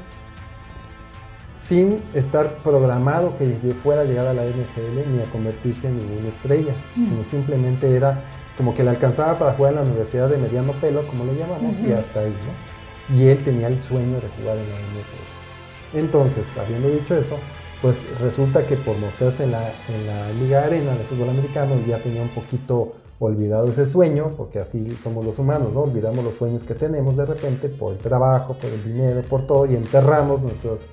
sin 1.53 2.01
estar 2.13 2.57
programado 2.63 3.35
que 3.37 3.55
fuera 3.83 4.01
a 4.01 4.05
llegar 4.05 4.25
a 4.25 4.33
la 4.33 4.43
NFL 4.43 5.11
ni 5.13 5.21
a 5.21 5.29
convertirse 5.31 5.87
en 5.87 5.97
ninguna 5.97 6.29
estrella, 6.29 6.73
mm. 6.95 7.03
sino 7.03 7.23
simplemente 7.23 7.95
era 7.95 8.23
como 8.57 8.73
que 8.73 8.83
le 8.83 8.89
alcanzaba 8.91 9.37
para 9.37 9.53
jugar 9.53 9.73
en 9.73 9.75
la 9.77 9.83
universidad 9.83 10.29
de 10.29 10.37
mediano 10.37 10.73
pelo, 10.79 11.07
como 11.07 11.25
le 11.25 11.35
llamamos, 11.35 11.79
y 11.79 11.91
hasta 11.91 12.21
ahí, 12.21 12.35
¿no? 12.45 13.15
Y 13.15 13.27
él 13.27 13.43
tenía 13.43 13.67
el 13.67 13.79
sueño 13.79 14.19
de 14.19 14.27
jugar 14.29 14.57
en 14.57 14.69
la 14.69 14.75
NFL. 14.75 15.97
Entonces, 15.97 16.57
habiendo 16.57 16.89
dicho 16.89 17.15
eso, 17.15 17.37
pues 17.81 18.05
resulta 18.19 18.65
que 18.65 18.75
por 18.75 18.97
mostrarse 18.97 19.43
en 19.43 19.51
la, 19.51 19.67
en 19.67 20.07
la 20.07 20.31
Liga 20.39 20.63
Arena 20.63 20.95
de 20.95 21.03
fútbol 21.03 21.29
americano 21.29 21.75
ya 21.85 21.99
tenía 21.99 22.21
un 22.21 22.29
poquito 22.29 22.93
olvidado 23.25 23.69
ese 23.69 23.85
sueño, 23.85 24.31
porque 24.35 24.59
así 24.59 24.95
somos 24.95 25.23
los 25.23 25.37
humanos, 25.39 25.73
¿no? 25.73 25.81
Olvidamos 25.81 26.23
los 26.23 26.35
sueños 26.35 26.63
que 26.63 26.73
tenemos 26.73 27.17
de 27.17 27.25
repente 27.25 27.69
por 27.69 27.93
el 27.93 27.99
trabajo, 27.99 28.55
por 28.55 28.69
el 28.69 28.83
dinero, 28.83 29.21
por 29.21 29.45
todo, 29.45 29.65
y 29.65 29.75
enterramos 29.75 30.41
nuestros 30.41 30.87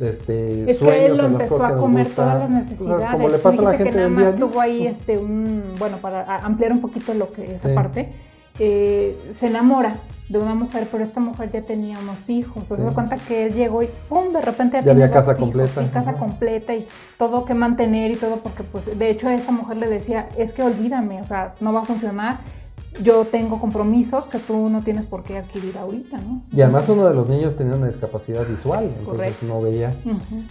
este, 0.00 0.74
sueños 0.74 1.18
en 1.18 1.34
las 1.34 1.46
cosas 1.46 1.68
que 1.68 1.74
nos 1.74 1.82
comer 1.82 2.08
todas 2.08 2.38
las 2.40 2.50
necesidades. 2.50 3.06
como 3.10 3.28
le 3.28 3.38
pasa 3.38 3.60
a 3.60 3.64
la 3.64 3.70
gente 3.72 3.90
que 3.90 3.96
nada 3.96 4.08
más 4.08 4.36
tuvo 4.36 4.60
ahí 4.60 4.86
este 4.86 5.18
un, 5.18 5.62
bueno, 5.78 5.98
para 5.98 6.38
ampliar 6.38 6.72
un 6.72 6.80
poquito 6.80 7.14
lo 7.14 7.32
que 7.32 7.54
esa 7.54 7.74
parte 7.74 8.10
eh, 8.62 9.18
se 9.32 9.46
enamora 9.46 9.96
de 10.28 10.38
una 10.38 10.54
mujer, 10.54 10.86
pero 10.92 11.02
esta 11.02 11.18
mujer 11.18 11.50
ya 11.50 11.62
tenía 11.62 11.98
unos 11.98 12.28
hijos. 12.28 12.64
se 12.64 12.80
da 12.80 12.92
cuenta 12.92 13.16
que 13.16 13.46
él 13.46 13.54
llegó 13.54 13.82
y 13.82 13.88
¡pum! 14.08 14.30
De 14.30 14.40
repente 14.40 14.80
ya, 14.84 14.92
había 14.92 15.10
casa 15.10 15.36
completa. 15.36 15.82
Sí, 15.82 15.88
casa 15.88 16.12
completa 16.12 16.74
y 16.74 16.86
todo 17.16 17.44
que 17.44 17.54
mantener 17.54 18.12
y 18.12 18.16
todo, 18.16 18.36
porque 18.36 18.62
pues 18.62 18.96
de 18.96 19.10
hecho 19.10 19.28
a 19.28 19.34
esta 19.34 19.50
mujer 19.50 19.78
le 19.78 19.88
decía, 19.88 20.28
es 20.36 20.52
que 20.52 20.62
olvídame, 20.62 21.20
o 21.20 21.24
sea, 21.24 21.54
no 21.60 21.72
va 21.72 21.80
a 21.80 21.84
funcionar 21.84 22.36
yo 23.02 23.24
tengo 23.24 23.60
compromisos 23.60 24.26
que 24.28 24.38
tú 24.38 24.68
no 24.68 24.80
tienes 24.82 25.06
por 25.06 25.22
qué 25.22 25.38
adquirir 25.38 25.76
ahorita, 25.78 26.18
¿no? 26.18 26.42
Y 26.52 26.60
además 26.60 26.88
uno 26.88 27.06
de 27.06 27.14
los 27.14 27.28
niños 27.28 27.56
tenía 27.56 27.74
una 27.74 27.86
discapacidad 27.86 28.46
visual, 28.46 28.84
entonces 28.98 29.42
no 29.42 29.60
veía. 29.60 29.94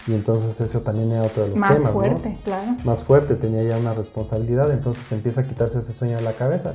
Y 0.08 0.14
entonces 0.14 0.60
eso 0.62 0.82
también 0.82 1.12
era 1.12 1.24
otro 1.24 1.44
de 1.44 1.50
los 1.50 1.56
temas, 1.56 1.84
Más 1.84 1.92
fuerte, 1.92 2.38
claro. 2.44 2.78
Más 2.84 3.04
fuerte, 3.04 3.36
tenía 3.36 3.64
ya 3.64 3.78
una 3.78 3.94
responsabilidad, 3.94 4.72
entonces 4.72 5.12
empieza 5.12 5.42
a 5.42 5.48
quitarse 5.48 5.80
ese 5.80 5.94
sueño 5.94 6.18
de 6.18 6.24
la 6.24 6.34
cabeza. 6.34 6.74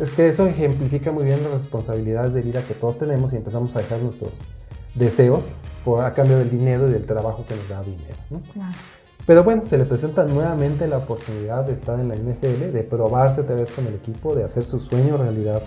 es 0.00 0.10
que 0.10 0.28
eso 0.28 0.46
ejemplifica 0.46 1.12
muy 1.12 1.24
bien 1.24 1.42
las 1.42 1.52
responsabilidades 1.52 2.34
de 2.34 2.42
vida 2.42 2.62
que 2.62 2.74
todos 2.74 2.98
tenemos 2.98 3.32
y 3.32 3.36
empezamos 3.36 3.74
a 3.76 3.80
dejar 3.80 4.00
nuestros 4.00 4.32
deseos 4.94 5.50
por, 5.84 6.04
a 6.04 6.12
cambio 6.14 6.38
del 6.38 6.50
dinero 6.50 6.88
y 6.88 6.92
del 6.92 7.04
trabajo 7.04 7.44
que 7.46 7.54
nos 7.56 7.68
da 7.68 7.82
dinero, 7.82 8.16
¿no? 8.30 8.40
Claro. 8.52 8.74
Pero 9.26 9.42
bueno, 9.42 9.64
se 9.64 9.78
le 9.78 9.86
presenta 9.86 10.24
nuevamente 10.24 10.86
la 10.86 10.98
oportunidad 10.98 11.64
de 11.64 11.72
estar 11.72 11.98
en 11.98 12.08
la 12.08 12.16
NFL, 12.16 12.72
de 12.72 12.82
probarse 12.82 13.40
otra 13.40 13.56
vez 13.56 13.70
con 13.70 13.86
el 13.86 13.94
equipo, 13.94 14.34
de 14.34 14.44
hacer 14.44 14.64
su 14.64 14.78
sueño 14.78 15.16
realidad. 15.16 15.62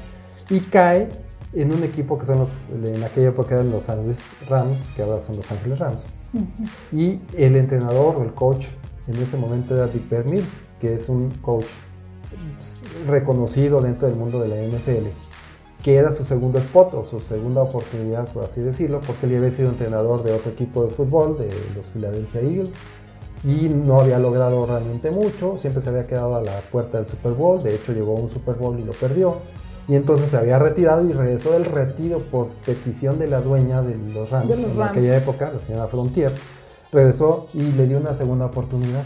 Y 0.50 0.60
cae 0.62 1.10
en 1.54 1.72
un 1.72 1.84
equipo 1.84 2.20
que 2.20 2.26
son 2.26 2.40
los, 2.40 2.70
en 2.70 3.04
aquella 3.04 3.30
época 3.30 3.56
eran 3.56 3.72
los 3.72 3.86
San 3.86 4.06
Luis 4.06 4.22
Rams, 4.48 4.92
que 4.96 5.02
ahora 5.02 5.20
son 5.20 5.38
los 5.38 5.52
Ángeles 5.52 5.80
Rams. 5.80 6.08
Y 6.92 7.20
el 7.36 7.56
entrenador 7.56 8.18
o 8.18 8.24
el 8.24 8.34
coach 8.34 8.68
en 9.08 9.16
ese 9.16 9.38
momento 9.38 9.74
era 9.74 9.88
Dick 9.88 10.08
Vermeer, 10.08 10.44
que 10.80 10.94
es 10.94 11.10
un 11.10 11.32
coach 11.42 11.66
reconocido 13.08 13.82
dentro 13.82 14.08
del 14.08 14.18
mundo 14.18 14.40
de 14.40 14.50
la 14.50 14.56
NFL, 14.56 15.08
que 15.82 15.96
era 15.96 16.12
su 16.12 16.26
segundo 16.26 16.60
spot 16.60 16.94
o 16.94 17.04
su 17.04 17.20
segunda 17.22 17.64
oportunidad, 17.64 18.28
por 18.30 18.44
así 18.44 18.62
decirlo, 18.62 19.02
porque 19.02 19.26
él 19.26 19.38
había 19.38 19.50
sido 19.50 19.70
entrenador 19.70 20.24
de 20.24 20.34
otro 20.34 20.52
equipo 20.52 20.84
de 20.84 20.92
fútbol, 20.92 21.38
de 21.40 21.50
los 21.76 21.88
Philadelphia 21.88 22.42
Eagles 22.42 22.72
y 23.44 23.70
no 23.70 24.02
había 24.02 24.20
logrado 24.20 24.66
realmente 24.66 25.12
mucho, 25.12 25.58
siempre 25.58 25.82
se 25.82 25.90
había 25.90 26.06
quedado 26.06 26.36
a 26.36 26.42
la 26.42 26.60
puerta 26.72 26.98
del 26.98 27.08
Super 27.08 27.34
Bowl, 27.34 27.62
de 27.62 27.76
hecho 27.76 27.94
llegó 27.94 28.18
a 28.18 28.20
un 28.20 28.30
Super 28.30 28.56
Bowl 28.56 28.80
y 28.80 28.84
lo 28.84 28.94
perdió, 28.94 29.38
y 29.88 29.96
entonces 29.96 30.30
se 30.30 30.38
había 30.38 30.60
retirado 30.60 31.06
y 31.06 31.14
regresó 31.14 31.52
del 31.52 31.66
retiro 31.66 32.20
por 32.20 32.48
petición 32.66 33.20
de 33.20 33.28
la 33.28 33.42
dueña 33.42 33.82
de 33.82 33.96
los 33.96 34.32
Rams, 34.32 34.60
en 34.60 34.82
aquella 34.82 35.18
época, 35.18 35.52
la 35.54 35.62
señora 35.62 35.88
Frontier, 35.88 36.34
regresó 36.92 37.48
y 37.54 37.72
le 37.72 37.88
dio 37.88 37.98
una 37.98 38.14
segunda 38.14 38.46
oportunidad. 38.46 39.04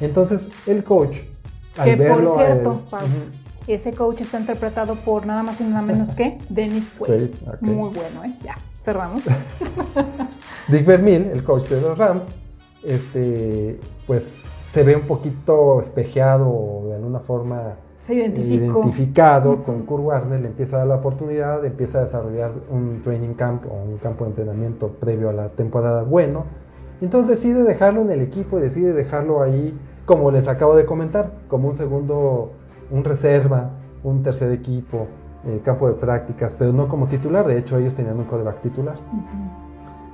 Entonces 0.00 0.50
el 0.66 0.84
coach, 0.84 1.18
al 1.76 1.84
que 1.84 1.96
por 2.04 2.28
cierto, 2.34 2.82
ese 3.66 3.92
coach 3.92 4.22
está 4.22 4.40
interpretado 4.40 4.96
por 4.96 5.26
nada 5.26 5.42
más 5.42 5.60
y 5.60 5.64
nada 5.64 5.82
menos 5.82 6.10
que 6.10 6.38
Dennis 6.48 6.98
Quaid. 6.98 7.30
Muy 7.60 7.90
bueno, 7.90 8.24
¿eh? 8.24 8.34
Ya, 8.42 8.56
cerramos. 8.80 9.22
Dick 10.68 10.84
Vermeil, 10.84 11.26
el 11.26 11.44
coach 11.44 11.68
de 11.68 11.80
los 11.80 11.96
Rams, 11.96 12.26
este, 12.82 13.78
pues 14.06 14.24
se 14.24 14.82
ve 14.82 14.96
un 14.96 15.02
poquito 15.02 15.78
espejeado 15.80 16.82
de 16.86 16.94
alguna 16.96 17.20
forma 17.20 17.76
se 18.02 18.14
identificado 18.14 19.62
con 19.62 19.82
Kurt 19.82 20.02
Warner, 20.02 20.40
le 20.40 20.48
empieza 20.48 20.74
a 20.74 20.78
dar 20.80 20.88
la 20.88 20.96
oportunidad, 20.96 21.64
empieza 21.64 21.98
a 21.98 22.00
desarrollar 22.00 22.50
un 22.68 23.00
training 23.00 23.34
camp 23.34 23.64
o 23.66 23.74
un 23.74 23.98
campo 23.98 24.24
de 24.24 24.30
entrenamiento 24.30 24.88
previo 24.88 25.30
a 25.30 25.32
la 25.32 25.48
temporada 25.50 26.02
bueno. 26.02 26.44
Entonces 27.00 27.40
decide 27.40 27.62
dejarlo 27.62 28.02
en 28.02 28.10
el 28.10 28.20
equipo 28.20 28.58
y 28.58 28.62
decide 28.62 28.92
dejarlo 28.92 29.40
ahí, 29.40 29.78
como 30.04 30.32
les 30.32 30.48
acabo 30.48 30.74
de 30.74 30.84
comentar, 30.84 31.32
como 31.46 31.68
un 31.68 31.74
segundo, 31.74 32.50
un 32.90 33.04
reserva, 33.04 33.70
un 34.02 34.24
tercer 34.24 34.50
equipo, 34.50 35.06
eh, 35.44 35.60
campo 35.62 35.86
de 35.86 35.94
prácticas, 35.94 36.54
pero 36.54 36.72
no 36.72 36.88
como 36.88 37.06
titular. 37.06 37.46
De 37.46 37.56
hecho, 37.56 37.78
ellos 37.78 37.94
tenían 37.94 38.18
un 38.18 38.24
coreback 38.24 38.60
titular. 38.60 38.96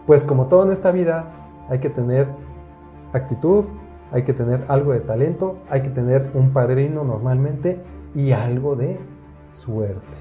Pues 0.07 0.25
como 0.25 0.47
todo 0.47 0.65
en 0.65 0.73
esta 0.73 0.91
vida, 0.91 1.25
hay 1.71 1.79
que 1.79 1.89
tener 1.89 2.29
actitud, 3.13 3.65
hay 4.11 4.25
que 4.25 4.33
tener 4.33 4.65
algo 4.69 4.93
de 4.93 5.01
talento, 5.01 5.59
hay 5.69 5.83
que 5.83 5.91
tener 5.91 6.31
un 6.35 6.51
padrino 6.53 7.05
normalmente 7.05 7.83
y 8.15 8.33
algo 8.33 8.77
de 8.77 8.99
suerte. 9.49 10.17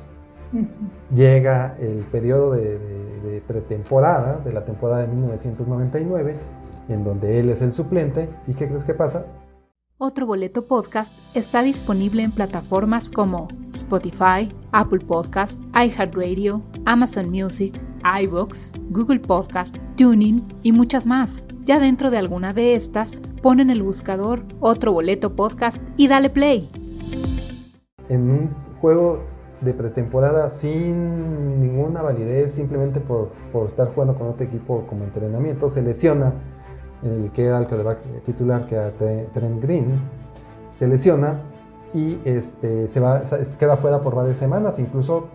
Llega 1.14 1.76
el 1.80 2.06
periodo 2.06 2.54
de, 2.54 2.80
de 2.80 3.42
pretemporada, 3.42 4.40
de 4.40 4.54
la 4.54 4.64
temporada 4.64 5.02
de 5.02 5.08
1999, 5.08 6.38
en 6.90 7.04
donde 7.04 7.40
él 7.40 7.50
es 7.50 7.62
el 7.62 7.72
suplente. 7.72 8.30
¿Y 8.48 8.54
qué 8.54 8.68
crees 8.68 8.84
que 8.84 8.94
pasa? 8.94 9.26
Otro 10.00 10.28
Boleto 10.28 10.68
Podcast 10.68 11.12
está 11.34 11.64
disponible 11.64 12.22
en 12.22 12.32
plataformas 12.32 13.10
como 13.10 13.48
Spotify, 13.74 14.54
Apple 14.72 15.00
Podcasts, 15.00 15.68
iHeartRadio, 15.74 16.62
Amazon 16.86 17.32
Music, 17.32 17.74
iBox, 18.22 18.72
Google 18.90 19.20
Podcast, 19.20 19.76
Tuning 19.98 20.48
y 20.64 20.72
muchas 20.72 21.06
más. 21.06 21.46
Ya 21.64 21.80
dentro 21.80 22.10
de 22.10 22.18
alguna 22.18 22.54
de 22.54 22.76
estas, 22.76 23.22
pon 23.42 23.60
en 23.60 23.70
el 23.70 23.84
buscador 23.84 24.44
Otro 24.62 24.94
Boleto 24.94 25.36
Podcast 25.36 25.84
y 25.98 26.08
dale 26.08 26.30
play. 26.30 26.70
En 28.08 28.30
un 28.30 28.56
juego 28.80 29.24
de 29.60 29.74
pretemporada 29.74 30.50
sin 30.50 31.60
ninguna 31.60 32.02
validez, 32.02 32.54
simplemente 32.54 33.02
por, 33.02 33.34
por 33.52 33.66
estar 33.66 33.94
jugando 33.94 34.16
con 34.16 34.28
otro 34.28 34.46
equipo 34.46 34.86
como 34.88 35.04
entrenamiento, 35.04 35.68
se 35.68 35.82
lesiona 35.82 36.34
el 37.04 37.32
que 37.32 37.46
era 37.46 37.58
el 37.58 38.22
titular, 38.24 38.66
que 38.66 38.76
era 38.76 38.92
Trent 38.92 39.62
Green, 39.62 40.00
se 40.72 40.88
lesiona 40.88 41.42
y 41.94 42.20
este, 42.24 42.88
se 42.88 43.00
va, 43.00 43.22
queda 43.60 43.78
fuera 43.78 44.02
por 44.02 44.16
varias 44.16 44.38
semanas, 44.38 44.80
incluso 44.80 45.28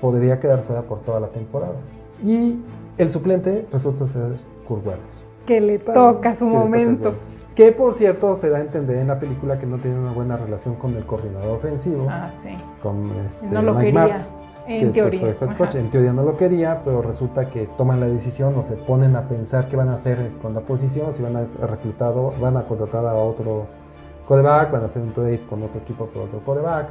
podría 0.00 0.40
quedar 0.40 0.62
fuera 0.62 0.82
por 0.82 1.00
toda 1.00 1.20
la 1.20 1.28
temporada. 1.28 1.76
Y 2.22 2.60
el 2.98 3.10
suplente 3.10 3.66
resulta 3.72 4.06
ser 4.06 4.36
Kurt 4.66 4.86
Warner. 4.86 5.06
Que 5.46 5.60
le 5.60 5.78
toca 5.78 6.34
su 6.34 6.46
momento. 6.46 7.14
que 7.54 7.72
por 7.72 7.94
cierto 7.94 8.34
se 8.36 8.48
da 8.48 8.58
a 8.58 8.60
entender 8.60 8.96
en 8.98 9.08
la 9.08 9.18
película 9.18 9.58
que 9.58 9.66
no 9.66 9.78
tiene 9.78 9.98
una 9.98 10.12
buena 10.12 10.36
relación 10.36 10.76
con 10.76 10.94
el 10.94 11.04
coordinador 11.04 11.50
ofensivo, 11.50 12.06
ah, 12.08 12.30
sí. 12.42 12.50
con 12.82 13.10
este, 13.26 13.46
no 13.46 13.60
lo 13.60 13.74
Mike 13.74 13.92
Martz 13.92 14.32
en 14.66 14.92
teoría. 14.92 15.36
En 15.74 15.90
teoría 15.90 16.12
no 16.12 16.22
lo 16.22 16.36
quería, 16.36 16.82
pero 16.84 17.02
resulta 17.02 17.48
que 17.48 17.66
toman 17.76 18.00
la 18.00 18.06
decisión 18.06 18.54
o 18.56 18.62
se 18.62 18.76
ponen 18.76 19.16
a 19.16 19.28
pensar 19.28 19.68
qué 19.68 19.76
van 19.76 19.88
a 19.88 19.94
hacer 19.94 20.30
con 20.40 20.54
la 20.54 20.60
posición, 20.60 21.12
si 21.12 21.22
van 21.22 21.36
a 21.36 21.66
reclutado, 21.66 22.32
van 22.40 22.56
a 22.56 22.64
contratar 22.64 23.04
a 23.04 23.14
otro 23.14 23.66
coreback, 24.26 24.70
van 24.70 24.82
a 24.82 24.86
hacer 24.86 25.02
un 25.02 25.12
trade 25.12 25.40
con 25.48 25.62
otro 25.62 25.80
equipo 25.80 26.06
por 26.06 26.22
otro 26.22 26.40
coreback. 26.44 26.88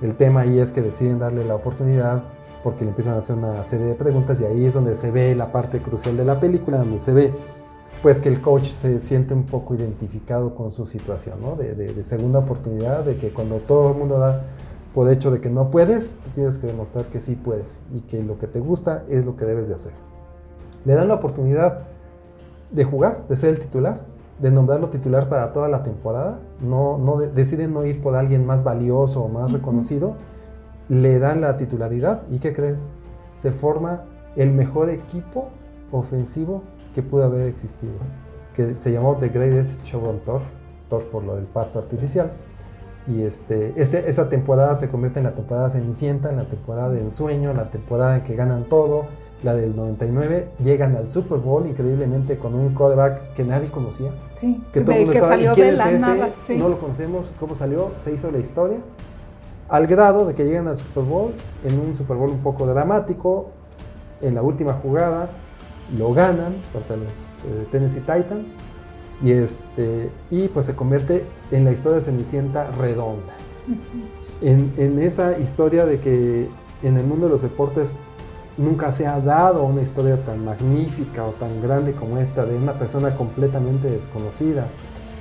El 0.00 0.16
tema 0.16 0.40
ahí 0.40 0.58
es 0.58 0.72
que 0.72 0.82
deciden 0.82 1.18
darle 1.18 1.44
la 1.44 1.54
oportunidad 1.54 2.24
porque 2.62 2.84
le 2.84 2.90
empiezan 2.90 3.14
a 3.14 3.18
hacer 3.18 3.36
una 3.36 3.62
serie 3.64 3.86
de 3.86 3.94
preguntas 3.94 4.40
y 4.40 4.44
ahí 4.44 4.66
es 4.66 4.74
donde 4.74 4.94
se 4.94 5.10
ve 5.10 5.34
la 5.34 5.52
parte 5.52 5.80
crucial 5.80 6.16
de 6.16 6.24
la 6.24 6.40
película, 6.40 6.78
donde 6.78 6.98
se 6.98 7.12
ve 7.12 7.32
pues 8.02 8.20
que 8.20 8.28
el 8.28 8.40
coach 8.40 8.64
se 8.64 8.98
siente 9.00 9.32
un 9.32 9.44
poco 9.44 9.74
identificado 9.74 10.54
con 10.54 10.72
su 10.72 10.86
situación, 10.86 11.40
¿no? 11.40 11.54
de, 11.54 11.74
de 11.74 12.04
segunda 12.04 12.40
oportunidad, 12.40 13.04
de 13.04 13.16
que 13.16 13.30
cuando 13.30 13.58
todo 13.58 13.92
el 13.92 13.98
mundo 13.98 14.18
da 14.18 14.44
por 14.92 15.10
hecho 15.10 15.30
de 15.30 15.40
que 15.40 15.50
no 15.50 15.70
puedes, 15.70 16.16
tienes 16.34 16.58
que 16.58 16.66
demostrar 16.66 17.06
que 17.06 17.20
sí 17.20 17.36
puedes 17.36 17.80
y 17.94 18.00
que 18.00 18.22
lo 18.22 18.38
que 18.38 18.46
te 18.46 18.60
gusta 18.60 19.04
es 19.08 19.24
lo 19.24 19.36
que 19.36 19.44
debes 19.44 19.68
de 19.68 19.74
hacer. 19.74 19.92
Le 20.84 20.94
dan 20.94 21.08
la 21.08 21.14
oportunidad 21.14 21.84
de 22.70 22.84
jugar, 22.84 23.26
de 23.28 23.36
ser 23.36 23.50
el 23.50 23.58
titular, 23.58 24.00
de 24.38 24.50
nombrarlo 24.50 24.88
titular 24.88 25.28
para 25.28 25.52
toda 25.52 25.68
la 25.68 25.82
temporada. 25.82 26.40
No, 26.60 26.98
no 26.98 27.18
deciden 27.18 27.72
no 27.72 27.84
ir 27.84 28.02
por 28.02 28.16
alguien 28.16 28.44
más 28.44 28.64
valioso 28.64 29.22
o 29.22 29.28
más 29.28 29.52
reconocido. 29.52 30.16
Le 30.92 31.18
dan 31.18 31.40
la 31.40 31.56
titularidad 31.56 32.24
y 32.30 32.38
¿qué 32.38 32.52
crees? 32.52 32.90
Se 33.32 33.50
forma 33.50 34.04
el 34.36 34.50
mejor 34.50 34.90
equipo 34.90 35.48
ofensivo 35.90 36.64
que 36.94 37.02
pudo 37.02 37.24
haber 37.24 37.46
existido, 37.46 37.94
que 38.52 38.76
se 38.76 38.92
llamó 38.92 39.16
The 39.16 39.30
Greatest 39.30 39.82
Show 39.84 40.02
Turf, 40.26 40.42
Turf 40.90 41.06
por 41.06 41.24
lo 41.24 41.36
del 41.36 41.46
pasto 41.46 41.78
artificial 41.78 42.32
y 43.08 43.22
este, 43.22 43.72
esa 43.74 44.28
temporada 44.28 44.76
se 44.76 44.90
convierte 44.90 45.18
en 45.18 45.24
la 45.24 45.34
temporada 45.34 45.70
Cenicienta, 45.70 46.28
en 46.28 46.36
la 46.36 46.44
temporada 46.44 46.90
de 46.90 47.00
ensueño, 47.00 47.52
en 47.52 47.56
la 47.56 47.70
temporada 47.70 48.16
en 48.16 48.22
que 48.22 48.34
ganan 48.36 48.64
todo. 48.68 49.06
La 49.42 49.54
del 49.54 49.74
99 49.74 50.50
llegan 50.62 50.94
al 50.94 51.08
Super 51.08 51.38
Bowl 51.38 51.66
increíblemente 51.66 52.36
con 52.36 52.54
un 52.54 52.74
quarterback 52.74 53.32
que 53.32 53.44
nadie 53.44 53.70
conocía. 53.70 54.10
Sí, 54.36 54.62
que 54.74 54.82
todo 54.82 54.94
que 55.10 55.18
salió 55.18 55.54
de 55.54 55.72
la 55.72 55.90
nada. 55.92 56.28
No 56.50 56.68
lo 56.68 56.78
conocemos, 56.78 57.32
cómo 57.40 57.54
salió, 57.54 57.92
se 57.96 58.12
hizo 58.12 58.30
la 58.30 58.38
historia. 58.40 58.80
Al 59.72 59.86
grado 59.86 60.26
de 60.26 60.34
que 60.34 60.44
llegan 60.44 60.68
al 60.68 60.76
Super 60.76 61.02
Bowl, 61.02 61.32
en 61.64 61.80
un 61.80 61.96
Super 61.96 62.18
Bowl 62.18 62.28
un 62.28 62.42
poco 62.42 62.66
dramático, 62.66 63.52
en 64.20 64.34
la 64.34 64.42
última 64.42 64.74
jugada, 64.74 65.30
lo 65.96 66.12
ganan 66.12 66.56
contra 66.74 66.96
los 66.96 67.42
eh, 67.44 67.66
Tennessee 67.70 68.00
Titans 68.00 68.56
y, 69.22 69.32
este, 69.32 70.10
y 70.28 70.48
pues 70.48 70.66
se 70.66 70.76
convierte 70.76 71.24
en 71.50 71.64
la 71.64 71.72
historia 71.72 72.00
de 72.00 72.04
Cenicienta 72.04 72.70
redonda. 72.72 73.32
en, 74.42 74.74
en, 74.76 74.98
esa 74.98 75.38
historia 75.38 75.86
de 75.86 76.00
que 76.00 76.50
en 76.82 76.98
el 76.98 77.06
mundo 77.06 77.24
de 77.24 77.32
los 77.32 77.40
deportes 77.40 77.96
nunca 78.58 78.92
se 78.92 79.06
ha 79.06 79.20
dado 79.20 79.62
una 79.62 79.80
historia 79.80 80.22
tan 80.22 80.44
magnífica 80.44 81.24
o 81.24 81.30
tan 81.30 81.62
grande 81.62 81.94
como 81.94 82.18
esta 82.18 82.44
de 82.44 82.56
una 82.58 82.74
persona 82.74 83.16
completamente 83.16 83.88
desconocida. 83.88 84.66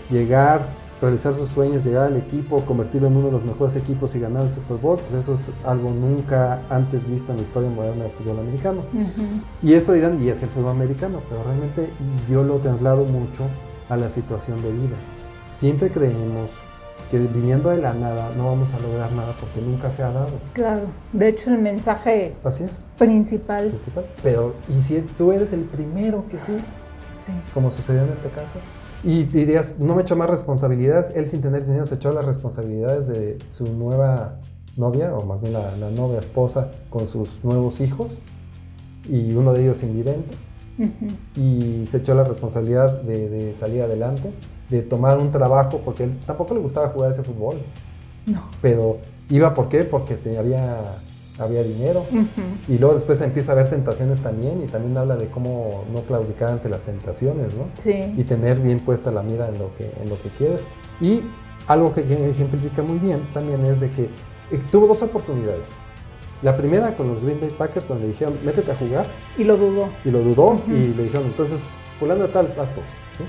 Llegar, 0.09 0.63
realizar 1.01 1.33
sus 1.33 1.49
sueños, 1.49 1.83
llegar 1.83 2.05
al 2.05 2.17
equipo, 2.17 2.61
convertirlo 2.65 3.07
en 3.07 3.17
uno 3.17 3.25
de 3.27 3.31
los 3.31 3.43
mejores 3.43 3.75
equipos 3.75 4.13
y 4.15 4.19
ganar 4.19 4.43
el 4.43 4.51
Super 4.51 4.77
Bowl, 4.77 4.99
pues 4.99 5.23
eso 5.23 5.33
es 5.33 5.51
algo 5.65 5.89
nunca 5.89 6.61
antes 6.69 7.07
visto 7.07 7.31
en 7.31 7.37
la 7.37 7.43
historia 7.43 7.69
moderna 7.71 8.03
del 8.03 8.11
fútbol 8.13 8.39
americano. 8.39 8.81
Y 9.63 9.73
eso 9.73 9.93
dirán, 9.93 10.21
y 10.23 10.29
es 10.29 10.43
el 10.43 10.49
fútbol 10.49 10.71
americano, 10.71 11.21
pero 11.27 11.43
realmente 11.43 11.89
yo 12.29 12.43
lo 12.43 12.57
traslado 12.59 13.03
mucho 13.03 13.43
a 13.89 13.97
la 13.97 14.09
situación 14.09 14.61
de 14.61 14.71
vida. 14.71 14.95
Siempre 15.49 15.89
creemos 15.89 16.49
que 17.09 17.17
viniendo 17.17 17.69
de 17.71 17.77
la 17.77 17.93
nada 17.93 18.31
no 18.37 18.45
vamos 18.45 18.73
a 18.73 18.79
lograr 18.79 19.11
nada 19.11 19.33
porque 19.39 19.59
nunca 19.59 19.89
se 19.89 20.01
ha 20.03 20.11
dado. 20.11 20.29
Claro, 20.53 20.83
de 21.11 21.27
hecho 21.27 21.49
el 21.49 21.57
mensaje 21.57 22.35
Así 22.43 22.63
es. 22.63 22.87
principal. 22.97 23.67
principal. 23.67 24.05
Pero, 24.23 24.53
¿y 24.69 24.81
si 24.81 25.01
tú 25.17 25.33
eres 25.33 25.51
el 25.51 25.61
primero 25.61 26.23
que 26.29 26.37
sí? 26.37 26.53
Sí. 27.25 27.33
Como 27.53 27.69
sucedió 27.69 28.03
en 28.03 28.09
este 28.11 28.29
caso. 28.29 28.59
Y 29.03 29.23
dirías, 29.23 29.79
no 29.79 29.95
me 29.95 30.03
echó 30.03 30.15
más 30.15 30.29
responsabilidades. 30.29 31.11
Él 31.15 31.25
sin 31.25 31.41
tener 31.41 31.65
dinero 31.65 31.85
se 31.85 31.95
echó 31.95 32.11
las 32.11 32.25
responsabilidades 32.25 33.07
de 33.07 33.39
su 33.47 33.71
nueva 33.73 34.39
novia, 34.77 35.15
o 35.15 35.25
más 35.25 35.41
bien 35.41 35.53
la, 35.53 35.75
la 35.77 35.89
novia 35.89 36.19
esposa, 36.19 36.71
con 36.89 37.07
sus 37.07 37.43
nuevos 37.43 37.81
hijos. 37.81 38.23
Y 39.09 39.33
uno 39.33 39.53
de 39.53 39.63
ellos 39.63 39.81
invidente 39.83 40.35
y 41.35 41.85
se 41.85 41.97
echó 41.97 42.13
la 42.13 42.23
responsabilidad 42.23 43.01
de, 43.01 43.53
salir 43.55 43.81
adelante, 43.81 44.31
de 44.69 44.81
tomar 44.81 45.17
un 45.17 45.31
trabajo, 45.31 45.81
porque 45.83 46.05
él 46.05 46.17
tampoco 46.25 46.53
le 46.53 46.61
gustaba 46.61 46.89
jugar 46.89 47.11
ese 47.11 47.23
fútbol. 47.23 47.57
No. 48.25 48.49
Pero 48.61 48.97
iba, 49.29 49.53
¿por 49.53 49.69
qué? 49.69 49.83
Porque 49.83 50.17
había, 50.37 50.99
había 51.41 51.63
dinero. 51.63 52.05
Y 52.67 52.77
luego 52.77 52.95
después 52.95 53.21
empieza 53.21 53.51
a 53.51 53.55
haber 53.55 53.69
tentaciones 53.69 54.21
también, 54.21 54.61
y 54.61 54.67
también 54.67 54.97
habla 54.97 55.15
de 55.15 55.27
cómo 55.27 55.83
no 55.93 56.01
claudicar 56.01 56.49
ante 56.49 56.69
las 56.69 56.83
tentaciones, 56.83 57.53
¿no? 57.53 57.67
Sí. 57.77 58.13
Y 58.17 58.23
tener 58.23 58.59
bien 58.59 58.79
puesta 58.79 59.11
la 59.11 59.23
mira 59.23 59.49
en 59.49 59.59
lo 59.59 59.75
que, 59.75 59.91
en 60.01 60.09
lo 60.09 60.21
que 60.21 60.29
quieres. 60.29 60.67
Y 60.99 61.21
algo 61.67 61.93
que 61.93 62.01
ejemplifica 62.01 62.81
muy 62.83 62.99
bien 62.99 63.27
también 63.33 63.65
es 63.65 63.79
de 63.79 63.89
que 63.89 64.03
eh, 64.03 64.59
tuvo 64.71 64.87
dos 64.87 65.01
oportunidades. 65.01 65.71
La 66.41 66.57
primera 66.57 66.97
con 66.97 67.07
los 67.07 67.23
Green 67.23 67.39
Bay 67.39 67.53
Packers, 67.55 67.87
donde 67.87 68.03
le 68.03 68.09
dijeron, 68.09 68.37
métete 68.43 68.71
a 68.71 68.75
jugar. 68.75 69.05
Y 69.37 69.43
lo 69.43 69.57
dudó. 69.57 69.89
Y 70.03 70.09
lo 70.09 70.21
dudó 70.21 70.61
y 70.67 70.93
le 70.93 71.03
dijeron, 71.03 71.27
entonces, 71.27 71.69
fulano 71.99 72.27
tal, 72.29 72.53
basto. 72.57 72.81
¿sí? 73.15 73.23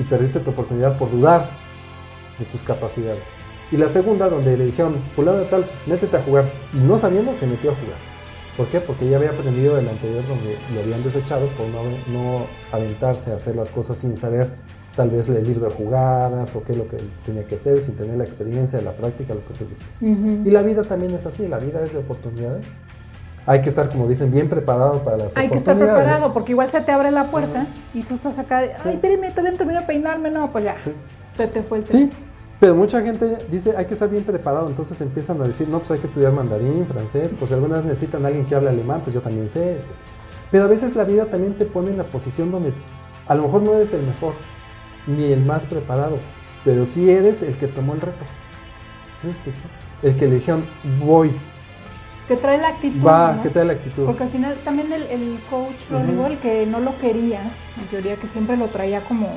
Y 0.00 0.04
perdiste 0.04 0.40
tu 0.40 0.50
oportunidad 0.50 0.98
por 0.98 1.10
dudar 1.10 1.50
de 2.38 2.44
tus 2.46 2.62
capacidades. 2.62 3.34
Y 3.70 3.76
la 3.76 3.88
segunda, 3.88 4.28
donde 4.28 4.56
le 4.56 4.66
dijeron, 4.66 4.94
fulano 5.14 5.38
de 5.38 5.46
tal, 5.46 5.64
métete 5.86 6.16
a 6.16 6.22
jugar. 6.22 6.52
Y 6.72 6.78
no 6.78 6.98
sabiendo, 6.98 7.34
se 7.34 7.46
metió 7.46 7.72
a 7.72 7.74
jugar. 7.74 7.98
¿Por 8.56 8.68
qué? 8.68 8.80
Porque 8.80 9.08
ya 9.08 9.18
había 9.18 9.30
aprendido 9.30 9.76
del 9.76 9.88
anterior 9.88 10.26
donde 10.26 10.56
lo 10.74 10.80
habían 10.80 11.02
desechado 11.02 11.46
por 11.48 11.66
no, 11.68 11.82
no 12.10 12.46
aventarse 12.72 13.32
a 13.32 13.36
hacer 13.36 13.54
las 13.54 13.68
cosas 13.68 13.98
sin 13.98 14.16
saber 14.16 14.50
tal 14.94 15.10
vez 15.10 15.28
el 15.28 15.46
libro 15.46 15.68
de 15.68 15.74
jugadas 15.74 16.56
o 16.56 16.64
qué 16.64 16.72
es 16.72 16.78
lo 16.78 16.88
que 16.88 16.96
tenía 17.24 17.46
que 17.46 17.56
hacer 17.56 17.82
sin 17.82 17.96
tener 17.96 18.16
la 18.16 18.24
experiencia, 18.24 18.80
la 18.80 18.92
práctica, 18.92 19.34
lo 19.34 19.44
que 19.44 19.52
tú 19.52 19.66
gustes. 19.68 19.98
Y 20.00 20.50
la 20.50 20.62
vida 20.62 20.84
también 20.84 21.14
es 21.14 21.26
así, 21.26 21.46
la 21.46 21.58
vida 21.58 21.84
es 21.84 21.92
de 21.92 21.98
oportunidades. 21.98 22.78
Hay 23.44 23.60
que 23.62 23.68
estar, 23.68 23.90
como 23.90 24.08
dicen, 24.08 24.32
bien 24.32 24.48
preparado 24.48 25.04
para 25.04 25.18
las 25.18 25.36
Hay 25.36 25.46
oportunidades. 25.46 25.46
Hay 25.46 25.50
que 25.50 25.58
estar 25.58 25.76
preparado 25.76 26.32
porque 26.32 26.52
igual 26.52 26.68
se 26.68 26.80
te 26.80 26.90
abre 26.90 27.10
la 27.10 27.24
puerta 27.30 27.66
y 27.94 28.02
tú 28.02 28.14
estás 28.14 28.38
acá, 28.38 28.58
ay, 28.58 28.94
espérame, 28.94 29.30
todavía 29.30 29.52
no 29.52 29.58
termino 29.58 29.80
de 29.80 29.86
peinarme, 29.86 30.30
no, 30.30 30.50
pues 30.50 30.64
ya, 30.64 30.76
se 30.78 31.46
te 31.46 31.62
fue 31.62 31.78
el 31.78 31.86
Sí, 31.86 32.10
pero 32.58 32.74
mucha 32.74 33.02
gente 33.02 33.38
dice, 33.50 33.74
hay 33.76 33.84
que 33.84 33.94
estar 33.94 34.08
bien 34.08 34.24
preparado, 34.24 34.66
entonces 34.68 34.98
empiezan 35.00 35.40
a 35.42 35.44
decir, 35.44 35.68
no, 35.68 35.78
pues 35.78 35.90
hay 35.90 35.98
que 35.98 36.06
estudiar 36.06 36.32
mandarín, 36.32 36.86
francés, 36.86 37.34
pues 37.38 37.52
algunas 37.52 37.84
necesitan 37.84 38.24
a 38.24 38.28
alguien 38.28 38.46
que 38.46 38.54
hable 38.54 38.70
alemán, 38.70 39.02
pues 39.02 39.12
yo 39.14 39.20
también 39.20 39.48
sé, 39.48 39.80
Pero 40.50 40.64
a 40.64 40.68
veces 40.68 40.96
la 40.96 41.04
vida 41.04 41.26
también 41.26 41.54
te 41.54 41.66
pone 41.66 41.90
en 41.90 41.98
la 41.98 42.04
posición 42.04 42.50
donde 42.50 42.72
a 43.26 43.34
lo 43.34 43.42
mejor 43.42 43.62
no 43.62 43.74
eres 43.74 43.92
el 43.92 44.02
mejor, 44.02 44.34
ni 45.06 45.32
el 45.32 45.44
más 45.44 45.66
preparado, 45.66 46.18
pero 46.64 46.86
sí 46.86 47.10
eres 47.10 47.42
el 47.42 47.58
que 47.58 47.66
tomó 47.66 47.94
el 47.94 48.00
reto. 48.00 48.24
¿Sí 49.16 49.26
me 49.26 49.32
explico? 49.32 49.58
El 50.02 50.16
que 50.16 50.26
le 50.26 50.34
dijeron, 50.34 50.66
voy. 51.00 51.32
Que 52.28 52.36
trae 52.36 52.58
la 52.58 52.68
actitud. 52.68 53.06
Va, 53.06 53.40
que 53.42 53.50
trae 53.50 53.64
la 53.64 53.74
actitud. 53.74 54.04
Porque 54.04 54.24
al 54.24 54.30
final 54.30 54.56
también 54.64 54.92
el, 54.92 55.40
coach 55.48 55.76
Rodrigo, 55.90 56.26
el 56.26 56.38
que 56.38 56.66
no 56.66 56.80
lo 56.80 56.96
quería, 56.98 57.50
en 57.78 57.86
teoría 57.88 58.16
que 58.16 58.28
siempre 58.28 58.56
lo 58.56 58.66
traía 58.66 59.00
como, 59.02 59.28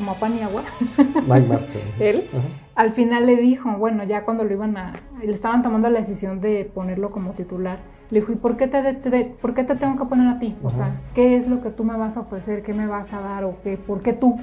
como 0.00 0.12
a 0.12 0.14
pan 0.14 0.34
y 0.34 0.40
agua. 0.40 0.62
Mike 1.28 1.46
Marcel. 1.46 1.82
Él, 1.98 2.26
al 2.74 2.90
final 2.90 3.26
le 3.26 3.36
dijo, 3.36 3.70
bueno, 3.72 4.02
ya 4.04 4.24
cuando 4.24 4.44
lo 4.44 4.52
iban 4.52 4.78
a, 4.78 4.94
le 5.22 5.32
estaban 5.32 5.62
tomando 5.62 5.90
la 5.90 5.98
decisión 5.98 6.40
de 6.40 6.64
ponerlo 6.64 7.10
como 7.10 7.32
titular, 7.32 7.80
Le 8.10 8.20
dijo, 8.20 8.32
¿y 8.32 8.36
por 8.36 8.56
qué 8.56 8.66
te, 8.66 9.34
por 9.42 9.52
qué 9.52 9.62
te 9.62 9.74
tengo 9.74 9.98
que 9.98 10.06
poner 10.06 10.26
a 10.28 10.38
ti? 10.38 10.56
O 10.62 10.70
sea, 10.70 11.00
¿qué 11.14 11.36
es 11.36 11.48
lo 11.48 11.60
que 11.60 11.68
tú 11.68 11.84
me 11.84 11.96
vas 11.96 12.16
a 12.16 12.20
ofrecer? 12.20 12.62
¿Qué 12.62 12.72
me 12.72 12.86
vas 12.86 13.12
a 13.12 13.20
dar? 13.20 13.44
¿O 13.44 13.56
qué? 13.62 13.76
¿Por 13.76 14.00
qué 14.00 14.14
tú? 14.14 14.36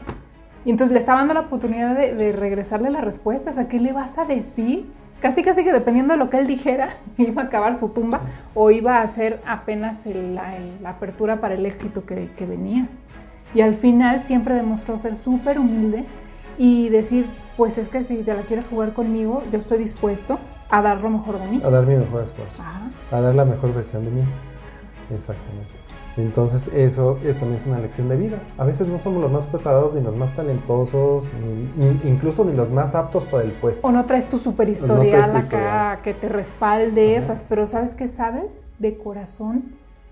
Y 0.64 0.70
entonces 0.70 0.94
le 0.94 1.00
estaba 1.00 1.20
dando 1.20 1.34
la 1.34 1.42
oportunidad 1.42 1.96
de, 1.96 2.32
regresarle 2.32 2.92
la 2.92 3.02
respuesta. 3.02 3.50
O 3.50 3.54
sea, 3.54 3.68
¿qué 3.68 3.80
le 3.80 3.94
vas 3.94 4.20
a 4.20 4.26
decir? 4.26 4.86
Casi, 5.20 5.42
casi 5.42 5.64
que 5.64 5.74
dependiendo 5.74 6.14
de 6.14 6.20
lo 6.20 6.30
que 6.30 6.38
él 6.38 6.46
dijera, 6.46 6.90
iba 7.18 7.42
a 7.42 7.46
acabar 7.46 7.76
su 7.76 7.90
tumba 7.90 8.22
o 8.54 8.70
iba 8.70 9.00
a 9.00 9.02
hacer 9.02 9.42
apenas 9.48 10.06
la, 10.06 10.54
apertura 10.86 11.42
para 11.42 11.56
el 11.56 11.66
éxito 11.66 12.06
que, 12.06 12.30
que 12.38 12.46
venía. 12.46 12.88
Y 13.54 13.62
al 13.62 13.76
final 13.76 14.20
siempre 14.20 14.56
demostró 14.56 14.98
ser 14.98 15.16
súper 15.16 15.60
humilde 15.60 16.06
y 16.58 16.90
decir, 16.90 17.28
pues 17.56 17.78
es 17.78 17.90
que 17.90 18.04
si 18.04 18.18
te 18.18 18.34
la 18.34 18.42
quieres 18.42 18.68
jugar 18.68 18.94
conmigo, 18.94 19.44
yo 19.52 19.60
estoy 19.60 19.78
dispuesto 19.78 20.40
a 20.70 20.82
dar 20.82 21.02
lo 21.02 21.10
mejor 21.10 21.40
de 21.40 21.48
mí. 21.48 21.62
A 21.64 21.70
dar 21.70 21.86
mi 21.86 21.96
mejor 21.96 22.24
esfuerzo. 22.24 22.64
A 23.12 23.22
dar 23.22 23.36
la 23.36 23.46
mejor 23.46 23.74
versión 23.74 24.06
de 24.06 24.12
mí. 24.12 24.22
Exactamente. 25.14 25.78
Entonces 26.18 26.68
eso 26.74 27.20
también 27.40 27.54
es 27.54 27.68
una 27.68 27.78
lección 27.78 28.10
de 28.10 28.18
vida. 28.18 28.40
A 28.58 28.64
veces 28.64 28.88
no 28.88 28.98
somos 28.98 29.22
los 29.22 29.32
más 29.32 29.46
preparados, 29.46 29.94
ni 29.94 30.02
los 30.02 30.16
más 30.16 30.34
talentosos, 30.34 31.32
ni, 31.78 32.10
incluso 32.10 32.44
ni 32.44 32.54
los 32.54 32.72
más 32.72 32.96
aptos 32.96 33.24
para 33.26 33.44
el 33.44 33.52
puesto. 33.52 33.88
O 33.88 33.92
no 33.92 34.04
traes 34.06 34.28
tu 34.28 34.40
super 34.40 34.68
historial 34.68 35.36
acá 35.36 36.00
que 36.02 36.16
te 36.16 36.28
respalde, 36.28 37.22
pero 37.48 37.68
sabes 37.68 37.94
que 37.94 38.08
sabes 38.08 38.68
de 38.80 38.98
corazón 38.98 39.66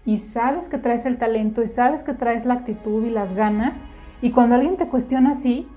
y 0.06 0.20
sabes 0.20 0.70
que 0.70 0.78
traes 0.78 1.06
el 1.06 1.18
talento 1.18 1.64
y 1.64 1.68
sabes 1.68 2.04
que 2.04 2.14
traes 2.14 2.46
la 2.46 2.54
actitud 2.54 3.04
y 3.04 3.10
las 3.10 3.34
ganas. 3.34 3.82
Y 4.22 4.32
cuando 4.32 4.56
alguien 4.56 4.78
te 4.78 4.88
cuestiona 4.88 5.32
así, 5.32 5.68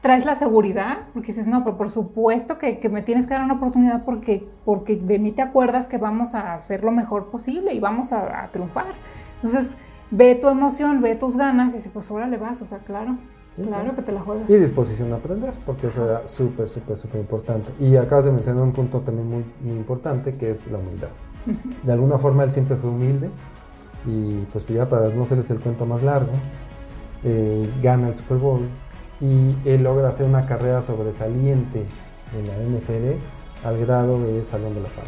traes 0.00 0.24
la 0.24 0.34
seguridad, 0.34 0.98
porque 1.12 1.28
dices, 1.28 1.46
no, 1.46 1.62
pero 1.62 1.76
por 1.76 1.90
supuesto 1.90 2.58
que, 2.58 2.80
me 2.90 3.02
tienes 3.02 3.26
que 3.26 3.34
dar 3.34 3.44
una 3.44 3.54
oportunidad 3.54 4.04
porque, 4.04 4.48
porque 4.64 4.96
de 4.96 5.18
mí 5.18 5.32
te 5.32 5.42
acuerdas 5.42 5.86
que 5.86 5.98
vamos 5.98 6.34
a 6.34 6.54
hacer 6.54 6.84
lo 6.84 6.90
mejor 6.90 7.26
posible 7.26 7.74
y 7.74 7.80
vamos 7.80 8.12
a, 8.12 8.48
triunfar. 8.50 8.94
Entonces, 9.36 9.76
ve 10.10 10.34
tu 10.36 10.48
emoción, 10.48 11.02
ve 11.02 11.14
tus 11.14 11.36
ganas 11.36 11.74
y 11.74 11.76
dices, 11.76 11.90
pues 11.92 12.10
ahora 12.10 12.26
le 12.26 12.38
vas, 12.38 12.62
o 12.62 12.64
sea, 12.64 12.78
claro. 12.78 13.16
claro, 13.62 13.94
que 13.94 14.02
te 14.02 14.12
la 14.12 14.20
juegas. 14.20 14.48
Y 14.48 14.54
disposición 14.54 15.12
a 15.12 15.16
aprender, 15.16 15.52
porque 15.66 15.88
eso 15.88 16.22
es 16.22 16.30
súper, 16.30 16.68
súper, 16.68 16.96
súper 16.96 17.20
importante. 17.20 17.72
Y 17.78 17.96
acabas 17.96 18.24
de 18.24 18.32
mencionar 18.32 18.62
un 18.62 18.72
punto 18.72 19.00
también 19.00 19.28
muy, 19.28 19.44
muy 19.60 19.76
importante, 19.76 20.36
que 20.36 20.50
es 20.50 20.70
la 20.70 20.78
humildad. 20.78 21.08
De 21.84 21.92
alguna 21.92 22.18
forma 22.18 22.42
él 22.42 22.50
siempre 22.50 22.76
fue 22.76 22.90
humilde 22.90 23.30
y 24.06 24.46
pues 24.52 24.66
ya 24.66 24.88
para 24.88 25.08
no 25.08 25.22
hacerles 25.22 25.50
el 25.50 25.60
cuento 25.60 25.86
más 25.86 26.02
largo, 26.02 26.32
eh, 27.24 27.68
gana 27.82 28.08
el 28.08 28.14
Super 28.14 28.38
Bowl, 28.38 28.68
y 29.20 29.54
él 29.68 29.82
logra 29.82 30.08
hacer 30.08 30.26
una 30.26 30.46
carrera 30.46 30.82
sobresaliente 30.82 31.84
en 32.34 32.46
la 32.46 32.78
NFL 32.78 33.18
al 33.66 33.78
grado 33.78 34.20
de 34.20 34.44
Salón 34.44 34.74
de 34.74 34.82
la 34.82 34.88
Fama 34.90 35.06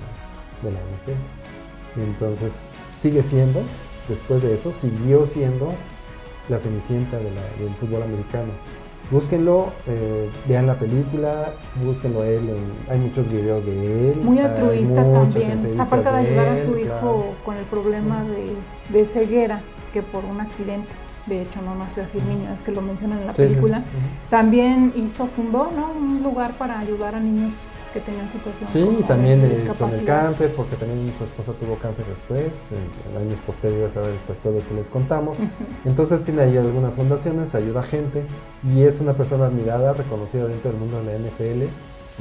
de 0.63 0.73
la 0.73 0.79
NFL. 0.79 2.01
Y 2.01 2.03
entonces 2.03 2.67
sigue 2.95 3.23
siendo, 3.23 3.61
después 4.09 4.43
de 4.43 4.55
eso, 4.55 4.73
siguió 4.73 5.27
siendo 5.27 5.73
la 6.49 6.59
cenicienta 6.59 7.19
del 7.19 7.75
fútbol 7.79 8.03
americano. 8.03 8.53
Búsquenlo, 9.11 9.73
eh, 9.87 10.29
vean 10.47 10.67
la 10.67 10.75
película, 10.75 11.53
búsquenlo 11.83 12.25
él, 12.25 12.43
hay 12.91 12.99
muchos 12.99 13.31
videos 13.31 13.65
de 13.65 14.13
él. 14.13 14.21
Muy 14.23 14.39
altruista 14.39 15.03
también, 15.03 15.81
aparte 15.81 16.11
de 16.11 16.17
ayudar 16.17 16.49
a 16.49 16.59
su 16.59 16.77
hijo 16.77 17.35
con 17.45 17.57
el 17.57 17.65
problema 17.65 18.23
de 18.91 19.07
ceguera, 19.07 19.63
que 19.93 20.03
por 20.03 20.25
un 20.25 20.41
accidente 20.41 20.89
de 21.29 21.43
hecho 21.43 21.61
no 21.63 21.75
nació 21.75 22.03
así 22.03 22.19
el 22.19 22.29
niño, 22.29 22.53
es 22.53 22.61
que 22.63 22.73
lo 22.73 22.83
mencionan 22.83 23.21
en 23.21 23.27
la 23.27 23.33
película, 23.33 23.83
también 24.31 24.93
hizo, 24.97 25.27
fundó 25.27 25.71
¿no? 25.71 25.93
un 25.93 26.23
lugar 26.23 26.53
para 26.53 26.79
ayudar 26.79 27.15
a 27.15 27.21
niños 27.21 27.55
que 27.93 28.01
tenían 28.01 28.29
situaciones 28.29 28.73
Sí, 28.73 28.81
y 28.81 29.03
también 29.05 29.41
de, 29.41 29.65
con 29.75 29.91
el 29.91 30.05
cáncer, 30.05 30.53
porque 30.57 30.77
también 30.77 31.13
su 31.17 31.25
esposa 31.25 31.53
tuvo 31.53 31.77
cáncer 31.77 32.05
después, 32.07 32.71
en, 32.73 33.21
años 33.21 33.41
posteriores 33.41 33.97
a 33.97 34.09
esta 34.11 34.33
historia 34.33 34.63
que 34.67 34.75
les 34.75 34.91
contamos. 34.91 35.37
Entonces 35.85 36.23
tiene 36.23 36.43
ahí 36.43 36.57
algunas 36.57 36.95
fundaciones, 36.95 37.55
ayuda 37.55 37.81
a 37.81 37.85
gente 37.85 38.25
y 38.65 38.83
es 38.83 39.01
una 39.01 39.15
persona 39.15 39.47
admirada, 39.47 39.93
reconocida 39.93 40.47
dentro 40.47 40.71
del 40.71 40.81
mundo 40.81 41.03
de 41.03 41.05
la 41.05 41.19
NFL 41.19 41.65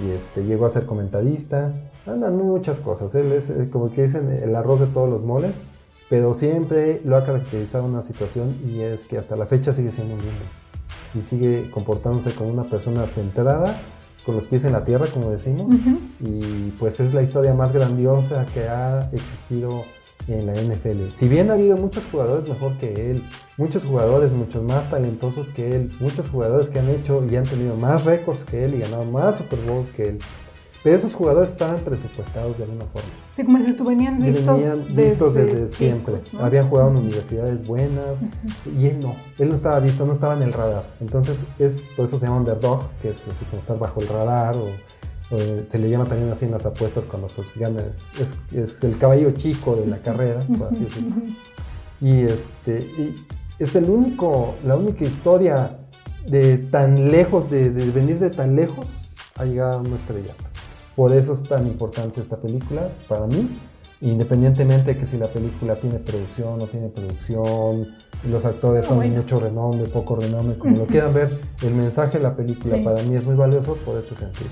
y 0.04 0.12
este, 0.12 0.44
llegó 0.44 0.66
a 0.66 0.70
ser 0.70 0.86
comentarista, 0.86 1.74
andan 2.06 2.36
muchas 2.38 2.80
cosas, 2.80 3.16
él 3.16 3.32
es 3.32 3.50
eh, 3.50 3.70
como 3.72 3.92
que 3.92 4.04
dicen 4.04 4.30
el 4.30 4.56
arroz 4.56 4.80
de 4.80 4.88
todos 4.88 5.10
los 5.10 5.24
moles 5.24 5.64
pero 6.10 6.34
siempre 6.34 7.02
lo 7.04 7.18
ha 7.18 7.26
caracterizado 7.26 7.86
una 7.86 8.02
situación 8.02 8.56
y 8.66 8.80
es 8.82 9.06
que 9.06 9.18
hasta 9.18 9.36
la 9.36 9.46
fecha 9.46 9.74
sigue 9.74 9.92
siendo 9.92 10.14
un 10.14 10.22
lindo 10.22 10.46
y 11.16 11.22
sigue 11.22 11.70
comportándose 11.72 12.34
como 12.34 12.50
una 12.50 12.64
persona 12.64 13.08
centrada, 13.08 13.80
con 14.28 14.36
los 14.36 14.46
pies 14.46 14.66
en 14.66 14.74
la 14.74 14.84
tierra, 14.84 15.08
como 15.08 15.32
decimos, 15.32 15.74
y 16.20 16.72
pues 16.78 17.00
es 17.00 17.14
la 17.14 17.22
historia 17.22 17.54
más 17.54 17.72
grandiosa 17.72 18.46
que 18.54 18.68
ha 18.68 19.10
existido 19.14 19.86
en 20.28 20.46
la 20.46 20.54
NFL. 20.54 21.12
Si 21.12 21.30
bien 21.30 21.50
ha 21.50 21.54
habido 21.54 21.78
muchos 21.78 22.04
jugadores 22.12 22.50
mejor 22.50 22.74
que 22.74 23.10
él, 23.10 23.24
muchos 23.56 23.86
jugadores 23.86 24.34
mucho 24.34 24.62
más 24.62 24.90
talentosos 24.90 25.48
que 25.48 25.74
él, 25.74 25.94
muchos 26.02 26.28
jugadores 26.28 26.70
que 26.70 26.80
han 26.80 26.90
hecho 26.90 27.26
y 27.26 27.38
han 27.38 27.46
tenido 27.46 27.78
más 27.78 28.04
récords 28.04 28.44
que 28.44 28.66
él 28.66 28.76
y 28.76 28.80
ganado 28.80 29.06
más 29.06 29.38
Super 29.38 29.60
Bowls 29.62 29.94
que 29.94 30.10
él, 30.10 30.20
pero 30.88 31.00
esos 31.00 31.14
jugadores 31.14 31.50
estaban 31.50 31.82
presupuestados 31.82 32.60
de 32.60 32.64
alguna 32.64 32.86
forma. 32.86 33.10
Sí, 33.36 33.44
como 33.44 33.62
si 33.62 33.74
venían 33.74 34.24
vistos, 34.24 34.58
venían 34.58 34.96
vistos 34.96 35.34
desde, 35.34 35.68
siempre. 35.68 36.14
Habían 36.40 36.70
jugado 36.70 36.92
en 36.92 36.96
universidades 36.96 37.68
buenas 37.68 38.22
y 38.80 38.86
él 38.86 39.02
no. 39.02 39.14
Él 39.38 39.50
no 39.50 39.56
estaba 39.56 39.82
visto, 39.82 40.06
no 40.06 40.14
estaba 40.14 40.36
en 40.36 40.44
el 40.44 40.54
radar. 40.54 40.86
Entonces, 41.02 41.46
es 41.60 41.90
por 41.94 42.06
eso 42.06 42.18
se 42.18 42.26
llama 42.26 42.38
underdog, 42.38 42.90
que 43.02 43.10
es 43.10 43.28
así 43.28 43.44
como 43.44 43.60
estar 43.60 43.78
bajo 43.78 44.00
el 44.00 44.08
radar 44.08 44.56
o, 44.56 44.70
se 45.66 45.78
le 45.78 45.90
llama 45.90 46.06
también 46.06 46.32
así 46.32 46.46
en 46.46 46.52
las 46.52 46.66
apuestas 46.66 47.06
cuando 47.06 47.28
pues 47.28 47.58
gana, 47.58 47.84
es, 48.18 48.38
es 48.54 48.82
el 48.86 48.98
caballo 48.98 49.32
chico 49.32 49.76
de 49.76 49.88
la 49.88 49.98
carrera, 49.98 50.40
por 50.58 50.70
así 50.70 50.86
decirlo. 50.86 51.16
Y, 52.00 52.22
este, 52.22 52.80
y 52.80 53.26
es 53.60 53.76
el 53.76 53.90
único, 53.90 54.56
la 54.66 54.78
única 54.78 55.04
historia 55.04 55.80
de 56.30 56.58
tan 56.58 57.12
lejos, 57.12 57.50
de, 57.50 57.72
de 57.72 57.92
venir 57.92 58.20
de 58.20 58.30
tan 58.30 58.56
lejos, 58.56 59.10
ha 59.36 59.44
llegado 59.44 59.80
a 59.80 59.82
un 59.82 59.94
estrellato. 59.94 60.47
Por 60.98 61.14
eso 61.14 61.34
es 61.34 61.44
tan 61.44 61.68
importante 61.68 62.20
esta 62.20 62.38
película 62.38 62.90
para 63.08 63.28
mí, 63.28 63.48
independientemente 64.02 64.96
de 64.96 65.00
que 65.00 65.06
si 65.06 65.20
la 65.20 65.28
película 65.28 65.76
tiene 65.76 66.00
producción 66.00 66.56
o 66.56 66.58
no 66.58 66.66
tiene 66.66 66.88
producción, 66.88 67.88
los 68.28 68.46
actores 68.46 68.88
son 68.88 69.02
de 69.02 69.10
mucho 69.10 69.40
renombre, 69.40 69.88
poco 69.90 70.16
renombre, 70.16 70.58
como 70.58 70.76
lo 70.76 70.88
quieran 70.88 71.14
ver, 71.14 71.40
el 71.62 71.76
mensaje 71.76 72.18
de 72.18 72.24
la 72.24 72.36
película 72.36 72.78
para 72.84 73.04
mí 73.04 73.16
es 73.16 73.26
muy 73.26 73.36
valioso 73.36 73.76
por 73.86 74.00
este 74.00 74.16
sentido. 74.16 74.50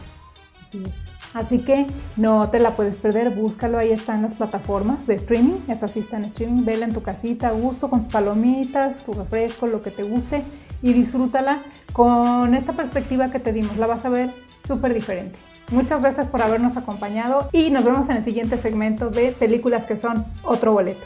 Así 0.61 0.83
es. 0.85 1.11
Así 1.33 1.57
que 1.57 1.87
no 2.15 2.47
te 2.51 2.59
la 2.59 2.75
puedes 2.75 2.97
perder, 2.97 3.31
búscalo, 3.31 3.79
ahí 3.79 3.89
está 3.89 4.13
en 4.13 4.21
las 4.21 4.35
plataformas 4.35 5.07
de 5.07 5.15
streaming, 5.15 5.57
esa 5.67 5.87
sí 5.87 5.99
está 5.99 6.17
en 6.17 6.25
streaming, 6.25 6.63
vela 6.63 6.85
en 6.85 6.93
tu 6.93 7.01
casita, 7.01 7.47
a 7.47 7.53
gusto, 7.53 7.89
con 7.89 8.03
tus 8.03 8.13
palomitas, 8.13 9.03
tu 9.03 9.15
refresco, 9.15 9.65
lo 9.65 9.81
que 9.81 9.89
te 9.89 10.03
guste 10.03 10.43
y 10.83 10.93
disfrútala 10.93 11.63
con 11.91 12.53
esta 12.53 12.73
perspectiva 12.73 13.31
que 13.31 13.39
te 13.39 13.51
dimos, 13.51 13.77
la 13.77 13.87
vas 13.87 14.05
a 14.05 14.09
ver 14.09 14.29
súper 14.63 14.93
diferente. 14.93 15.39
Muchas 15.69 16.01
gracias 16.01 16.27
por 16.27 16.41
habernos 16.41 16.77
acompañado 16.77 17.49
y 17.51 17.71
nos 17.71 17.83
vemos 17.83 18.09
en 18.09 18.17
el 18.17 18.23
siguiente 18.23 18.57
segmento 18.57 19.09
de 19.09 19.31
películas 19.31 19.85
que 19.85 19.97
son 19.97 20.23
otro 20.43 20.73
boleto. 20.73 21.05